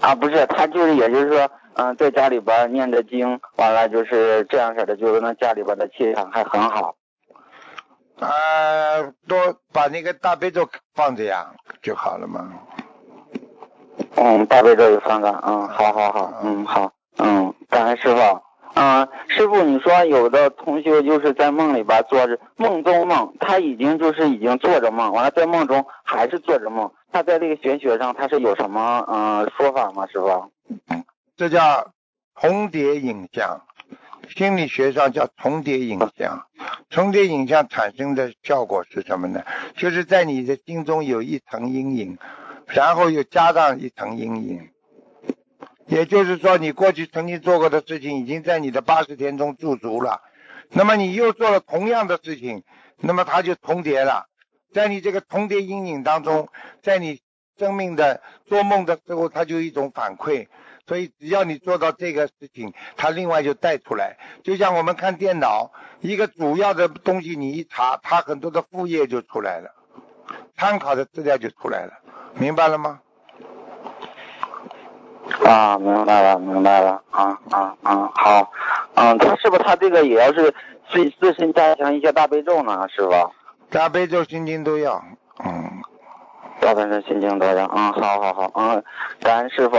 [0.00, 6.96] 啊，不是，他就是也就是说，嗯、在家里边念着经，完了就是这样式的，就是那家里边的气场还很好。
[8.18, 8.28] 啊，
[9.28, 11.52] 多把那个大悲咒放着呀，
[11.82, 12.52] 就好了嘛。
[14.16, 18.20] 嗯，大悲咒也放上，嗯，好好好，嗯好，嗯，感恩师傅。
[18.74, 30.06] 嗯，师傅，你说有的同学就是在梦里边做着梦中梦，他已经就是已经做着梦，完了在梦中还是做着梦，他在这个玄学上他是有什么嗯说法吗？
[30.08, 30.50] 师傅？
[31.38, 31.90] 这叫
[32.38, 33.62] 重叠影像，
[34.36, 36.46] 心理学上叫重叠影像。
[36.90, 39.42] 重叠影像产生的效果是什么呢？
[39.74, 42.18] 就是在你的心中有一层阴影，
[42.66, 44.68] 然后又加上一层阴影。
[45.86, 50.20] 也就是说，你过去曾经做过的事情，已经在你的八十天中驻足了。
[50.70, 52.64] 那么你又做了同样的事情，
[52.98, 54.26] 那么它就重叠了。
[54.74, 56.48] 在你这个重叠阴影当中，
[56.82, 57.20] 在你
[57.56, 60.48] 生命的做梦的时候，它就一种反馈。
[60.88, 64.16] 所以只要你做到这个事情，它另外就带出来。
[64.44, 69.72] 就像我们看电脑，一个主要的东西你一查，它很多的副业就出来了，
[70.56, 71.92] 参考的资料就出来了，
[72.34, 73.00] 明白了吗？
[75.44, 78.50] 啊，明白了，明白了，啊啊啊，好，
[78.94, 80.52] 嗯，他是不是他这个也要是
[80.90, 82.86] 自自身加强一些大悲咒呢？
[82.88, 83.30] 是吧？
[83.70, 85.02] 大悲咒、心经都要，
[85.44, 85.70] 嗯，
[86.60, 88.82] 大悲咒、心经都要，嗯，好好好，嗯，
[89.20, 89.76] 感恩师傅，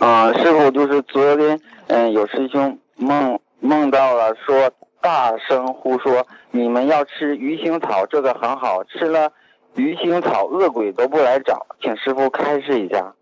[0.00, 9.32] 嗯，师傅就是昨天，嗯，有师兄梦梦到了说大声呼说你们要吃鱼腥草，这个很好，吃了
[9.74, 13.14] 鱼腥草恶鬼都不来找，请师傅开示一下。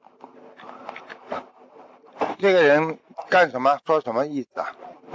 [2.38, 3.78] 这个人干什么？
[3.86, 4.72] 说什么意思啊？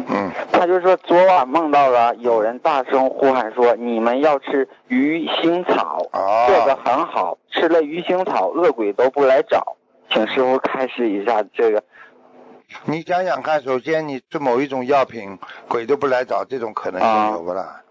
[0.08, 9.76] 嗯，他就说昨晚梦到了有人大声呼喊说你们要吃鱼腥草，哦，这个很好，吃了鱼腥草恶鬼都不来找，
[10.10, 11.84] 请师傅开示一下这个。
[12.86, 17.82] 你想想看，首先你吃某一种药品，鬼都不来找，这种可能啊性有不啦？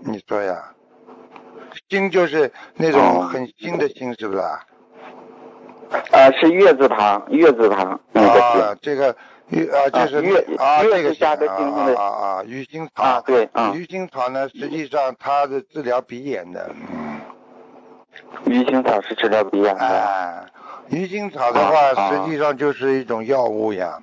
[0.00, 0.72] 你说呀？
[1.88, 4.60] 腥就是那种哦很腥的腥，是不是啊？
[6.10, 9.14] 呃，是月字旁，月字旁那个啊，这个
[9.48, 17.20] 月啊，就是月啊，月这个是加个啊星星的啊啊啊，鱼腥草啊，对，啊，鱼腥草呢，实际上它是治疗鼻炎的，嗯，
[18.44, 19.80] 鱼腥草是治疗鼻炎的。
[19.84, 20.44] 哎，
[20.90, 24.00] 鱼腥草的话，啊实际上就是一种药物呀，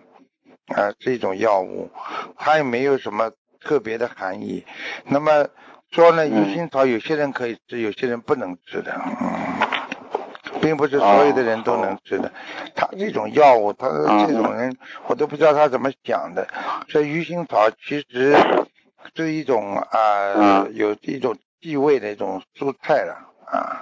[0.75, 1.89] 啊，是一种药物，
[2.37, 3.31] 它也没有什么
[3.61, 4.65] 特别的含义。
[5.05, 5.45] 那么
[5.91, 9.66] 说呢，嗯鱼腥草有些人可以吃，有些人不能吃的，嗯，
[10.67, 12.29] 并不是所有的人都能吃的。
[12.75, 14.75] 他这种药物，他嗯这种人，
[15.07, 16.45] 我都不知道他怎么想的。
[16.89, 18.35] 这鱼腥草其实
[19.15, 23.15] 是一种啊、嗯有一种地味的一种蔬菜了
[23.45, 23.81] 啊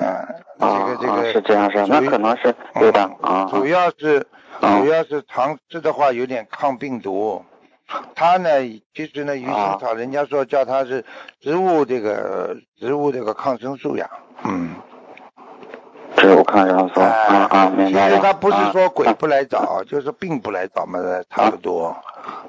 [0.00, 0.26] 啊，
[0.58, 3.46] 这个这个是这样是，那可能是对的啊。
[3.48, 4.26] 主要是
[4.60, 7.44] 啊主要是常吃的话有点抗病毒。
[8.16, 8.48] 它呢，
[8.92, 11.04] 其实呢，鱼腥草人家说叫它是
[11.40, 14.08] 植物这个植物这个抗生素呀，
[14.44, 14.74] 嗯，
[16.22, 18.16] 植物抗生素，哎啊啊，明其白了。
[18.16, 20.98] 实他不是说鬼啊不来找，就是病不来找嘛，
[21.28, 21.94] 差不多，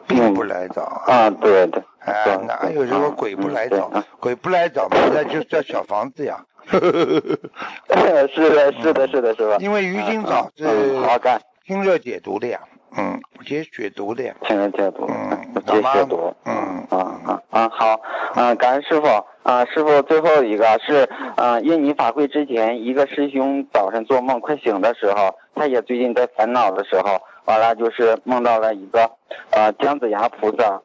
[0.08, 0.84] 病不来找。
[1.08, 1.82] 啊，对对。
[2.06, 3.90] 哎，哪有什么鬼不来找？
[4.20, 6.38] 鬼不来找嘛，那就叫小房子呀。
[6.70, 9.58] 是的，是的，是的，是吧？
[9.60, 12.60] 因为鱼腥草是嗯好干，清热解毒的呀，
[12.98, 14.34] 嗯，解血毒的呀。
[14.46, 16.54] 清热解毒，嗯解血毒，嗯。
[16.90, 18.00] 啊啊啊，好，
[18.36, 19.08] 嗯，感恩师傅，
[19.44, 29.10] 啊，师傅最后一个是，啊，印尼法会之前，一个师兄早晨做梦快醒的时候，他也最近在烦恼的时候，完了就是梦到了一个，
[29.52, 30.82] 呃，姜子牙菩萨。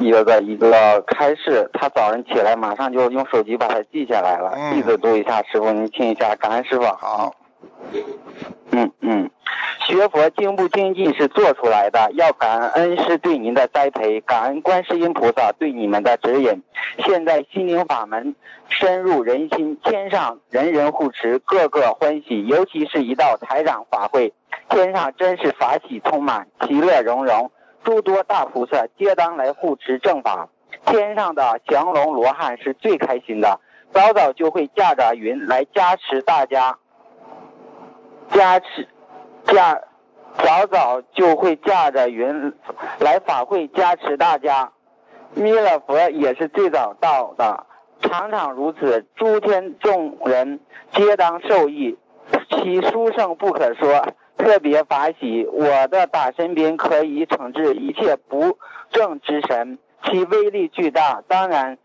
[0.00, 4.74] 一个个一个开示，他早上起来马上就用手机把它记下来了，嗯。
[4.74, 6.84] 弟子读一下，师傅您听一下，感恩师傅。
[6.84, 7.34] 好，
[8.70, 9.30] 嗯嗯，
[9.86, 16.62] 学佛精不精进是做出来的，要感恩师对您的栽培，感恩观世音菩萨对你们的指引。
[17.04, 18.34] 现在心灵法门
[18.68, 22.46] 深入人心，天上人人护持，个个欢喜。
[22.46, 24.32] 尤其是一到台长法会，
[24.68, 27.50] 天上真是法喜充满，其乐融融，
[27.82, 30.48] 诸多大菩萨皆当来护持正法。
[30.84, 33.58] 天上的降龙罗汉是最开心的，
[33.92, 36.76] 早早就会驾着云来加持大家，
[38.30, 38.86] 加持
[39.46, 39.80] 驾
[40.36, 42.52] 早早就会驾着云
[43.00, 44.70] 来法会加持大家。
[45.34, 47.66] 弥勒佛也是最早到的，
[48.00, 50.60] 常常如此，诸天众人
[50.92, 51.98] 皆当受益，
[52.50, 54.06] 其殊胜不可说，
[54.36, 55.46] 特别法喜。
[55.52, 58.58] 我的打神鞭可以惩治一切不
[58.90, 59.78] 正之神。
[60.04, 61.76] 其威力巨大，当然，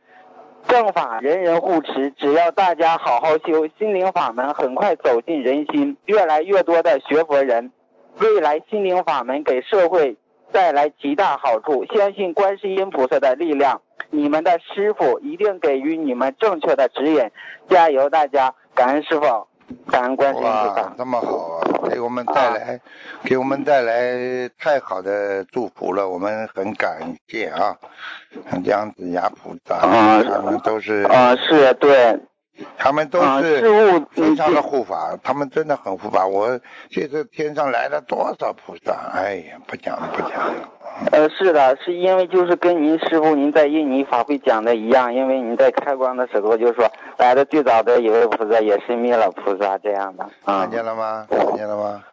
[0.68, 7.72] 正法人人护持，只要大家好好修心灵法门，很快走进人心，越来越多的学佛人，
[8.20, 10.18] 未来心灵法门给社会
[10.52, 11.86] 带来极大好处。
[11.94, 17.30] 相信观世音菩萨的力量，你们的师傅一定给予你们正确的指引，
[17.70, 19.48] 加油，大家，感恩师傅。
[19.90, 21.90] 感恩观世音菩萨，这么好啊！
[21.90, 22.80] 给我们带来，
[23.24, 27.76] 给我们带来太好的祝福了，我们很感谢啊！
[28.64, 32.18] 姜子牙菩萨，他们都是啊，是对，
[32.78, 33.62] 他们都是
[34.12, 36.26] 非常的护法，他们真的很护法。
[36.26, 38.94] 我这次天上来了多少菩萨？
[39.14, 40.70] 哎呀，不讲了，不讲了。
[41.12, 46.88] 呃，是的，是因为就是跟您师傅您在印尼法会讲的一样，因为您在开光的时候就说
[47.18, 50.30] 来的最早的一位菩萨也是弥勒菩萨这样的。
[50.46, 51.26] 看见了吗？
[51.30, 52.04] 看见了吗？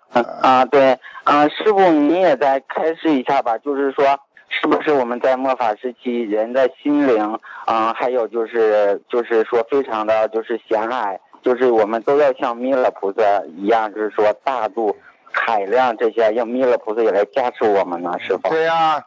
[0.41, 4.19] 啊，对，啊，师傅您也再开示一下吧，就是说
[4.51, 13.23] 是不是我们在末法时期人的心灵啊，还有就是就是说非常的就是狭隘，就是我们都要像弥勒菩萨
[13.57, 14.95] 一样，就是说大度。
[15.33, 18.49] 海量这些，让弥勒菩萨也来加持我们呢，师傅。
[18.49, 19.01] 对呀，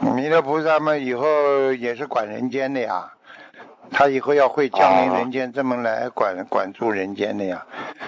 [0.00, 1.28] 弥勒菩萨们以后
[1.74, 3.12] 也是管人间的呀，
[3.92, 7.64] 他以后要会降临人间，这么来管管住人间的呀。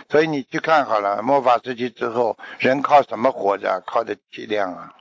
[0.09, 3.81] 所以你去看好了，末法时期之后，人靠什么活着？
[3.87, 4.93] 靠的气量啊。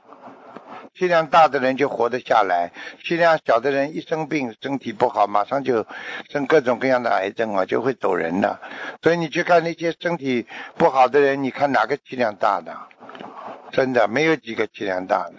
[0.92, 2.72] 气量大的人就活得下来，
[3.02, 5.86] 气量小的人一生病，身体不好，马上就
[6.28, 8.58] 生各种各样的癌症啊，就会走人的。
[9.02, 12.76] 所以你去看那些身体不好的人，你看哪个气量大的？
[13.70, 15.36] 真的没有几个气量大的。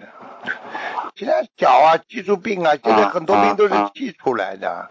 [1.15, 4.89] 气量小啊，记住病啊，现在很多病都是气出来的，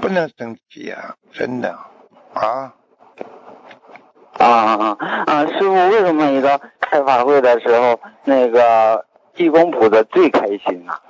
[0.00, 1.78] 不能生气啊，真的
[2.32, 2.74] 啊。
[4.38, 4.96] 啊啊
[5.26, 5.46] 啊！
[5.46, 9.04] 师傅，为什么一个开法会的时候那个？
[9.38, 11.00] 济公菩萨最开心了！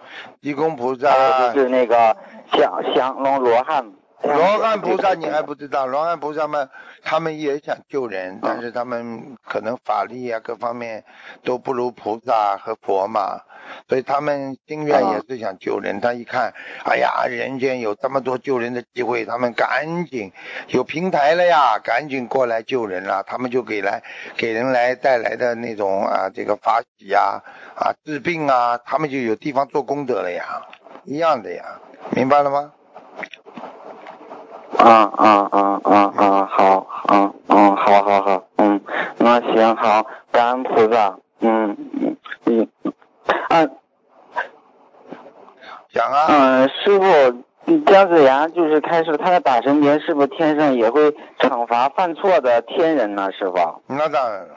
[0.42, 2.14] 济公菩萨就是那个
[2.52, 3.90] 降降龙罗汉。
[4.22, 6.68] 罗汉菩萨你还不知道，罗汉菩萨们
[7.02, 11.04] 他们也想救人，但是他们可能法力啊各方面
[11.44, 13.40] 都不如菩萨和佛嘛，
[13.88, 16.00] 所以他们心愿也是想救人。
[16.00, 16.52] 他一看，
[16.84, 20.32] 哎呀，人间有这么多救人的机会，他们赶紧
[20.68, 23.22] 有平台了呀，赶紧过来救人了。
[23.22, 24.02] 他们就给来
[24.36, 27.40] 给人来带来的那种啊这个法喜呀
[27.76, 30.60] 啊治病啊，他们就有地方做功德了呀，
[31.04, 31.64] 一样的呀，
[32.10, 32.72] 明白了吗？
[34.78, 36.46] 啊啊啊啊啊！
[36.46, 38.80] 好，嗯嗯，好好好，嗯，
[39.18, 42.68] 那行好，感恩菩萨，嗯嗯嗯，
[43.48, 43.66] 啊，
[45.92, 51.10] 讲啊，嗯，师傅，姜子牙就是开始他的打神鞭，是不是天上也会
[51.40, 53.32] 惩罚犯错的天人呢？
[53.32, 53.82] 师傅？
[53.88, 54.54] 那当然了，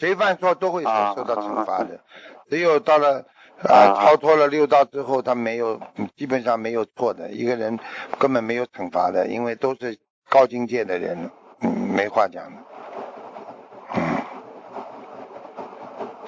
[0.00, 0.88] 谁犯错都会受
[1.24, 2.00] 到惩罚的，
[2.50, 3.24] 只有到了。
[3.64, 5.80] 啊，超脱了六道之后，他没有，
[6.16, 7.28] 基本上没有错的。
[7.30, 7.76] 一个人
[8.16, 9.98] 根本没有惩罚的，因为都是
[10.28, 11.28] 高境界的人，
[11.62, 12.52] 嗯，没话讲的。
[13.96, 14.00] 嗯，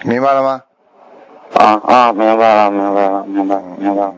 [0.02, 0.62] 明白了吗？
[1.54, 4.14] 啊啊，明白了，明白了，明白，明白了。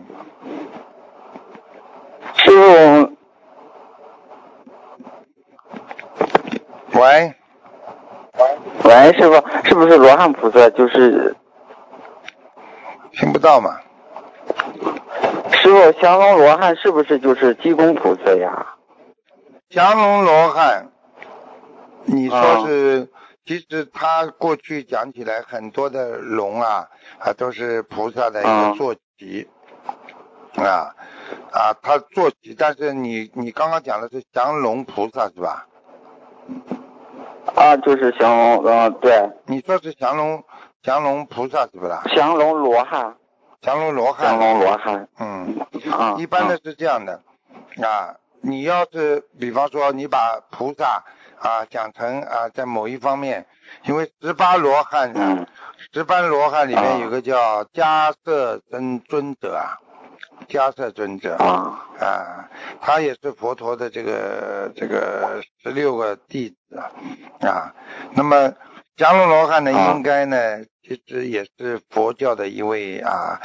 [2.35, 3.13] 师傅，
[6.99, 7.35] 喂，
[8.39, 8.45] 喂，
[8.85, 9.35] 喂，师傅，
[9.65, 10.71] 是不是罗汉菩萨？
[10.71, 11.37] 就是。
[13.13, 13.79] 听不到嘛？
[15.53, 18.67] 师傅，降龙罗汉是不是就是济公菩萨呀？
[19.69, 20.91] 降龙罗汉，
[22.05, 23.09] 你说是？
[23.45, 26.87] 其实他过去讲起来，很多的龙啊
[27.19, 29.49] 啊都是菩萨的一个坐骑
[30.55, 30.95] 啊
[31.51, 32.55] 啊，他坐骑。
[32.57, 35.67] 但是你你刚刚讲的是降龙菩萨是吧？
[37.57, 38.31] 啊，就是降
[38.63, 39.29] 龙，啊，对。
[39.47, 40.43] 你说是降龙。
[40.83, 41.93] 降龙菩萨是不是？
[42.15, 43.17] 降龙罗汉，
[43.61, 45.09] 降龙罗汉，降龙罗汉。
[45.19, 45.57] 嗯，
[45.93, 47.23] 啊，一般的是这样的
[47.83, 48.15] 啊。
[48.45, 51.05] 你要是比方说你把菩萨
[51.39, 53.47] 啊讲成啊在某一方面，
[53.85, 55.47] 因为十八罗汉啊，嗯
[55.93, 59.79] 十八罗汉里面啊有个叫迦摄尊尊者啊，
[60.49, 62.49] 迦摄尊者啊啊，
[62.81, 66.91] 他也是佛陀的这个这个十六个弟子啊
[67.49, 67.73] 啊。
[68.15, 68.53] 那么
[68.97, 70.37] 降龙罗汉呢，啊应该呢，
[70.83, 73.41] 其实也是佛教的一位啊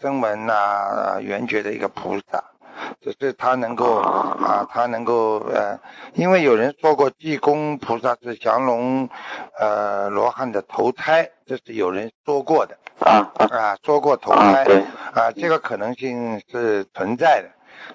[0.00, 2.42] 声闻呐啊圆觉的一个菩萨。
[3.00, 5.78] 只是他能够啊，他能够呃，
[6.14, 9.08] 因为有人说过济公菩萨是降龙
[9.58, 12.76] 呃罗汉的投胎，这是有人说过的。
[13.00, 13.46] 啊啊。
[13.50, 14.64] 啊，说过投啊胎
[15.14, 17.50] 啊，这个可能性是存在的，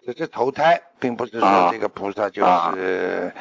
[0.06, 1.70] 只是投胎，并不是说啊。
[1.72, 2.72] 这个菩萨就啊。
[2.76, 3.34] 是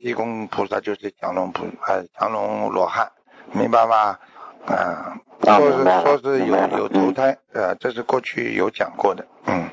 [0.00, 3.10] 济公菩萨就是降龙菩呃降龙罗汉，
[3.52, 4.18] 明白吗？
[4.66, 9.68] 啊，说是说是有有投嗯胎，呃，这是过去有讲过的，嗯，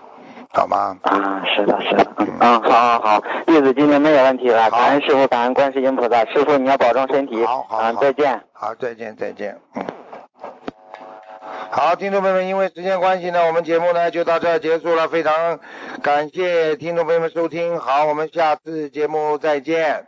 [0.54, 0.98] 好吗？
[1.04, 8.42] 啊，是的，是的，嗯，啊，好好好，弟子今天没有问题了，感恩师傅，感恩观世音菩萨，师傅你要保重身体，好好再见。
[8.54, 9.86] 好，再见，再见，嗯。
[11.70, 15.08] 好，听众朋友们，因为时间关系呢，我们节目呢就到这儿结束了。
[15.10, 15.60] 非常
[16.02, 20.08] 感谢听众朋友们收听，好，我们下次节目再见。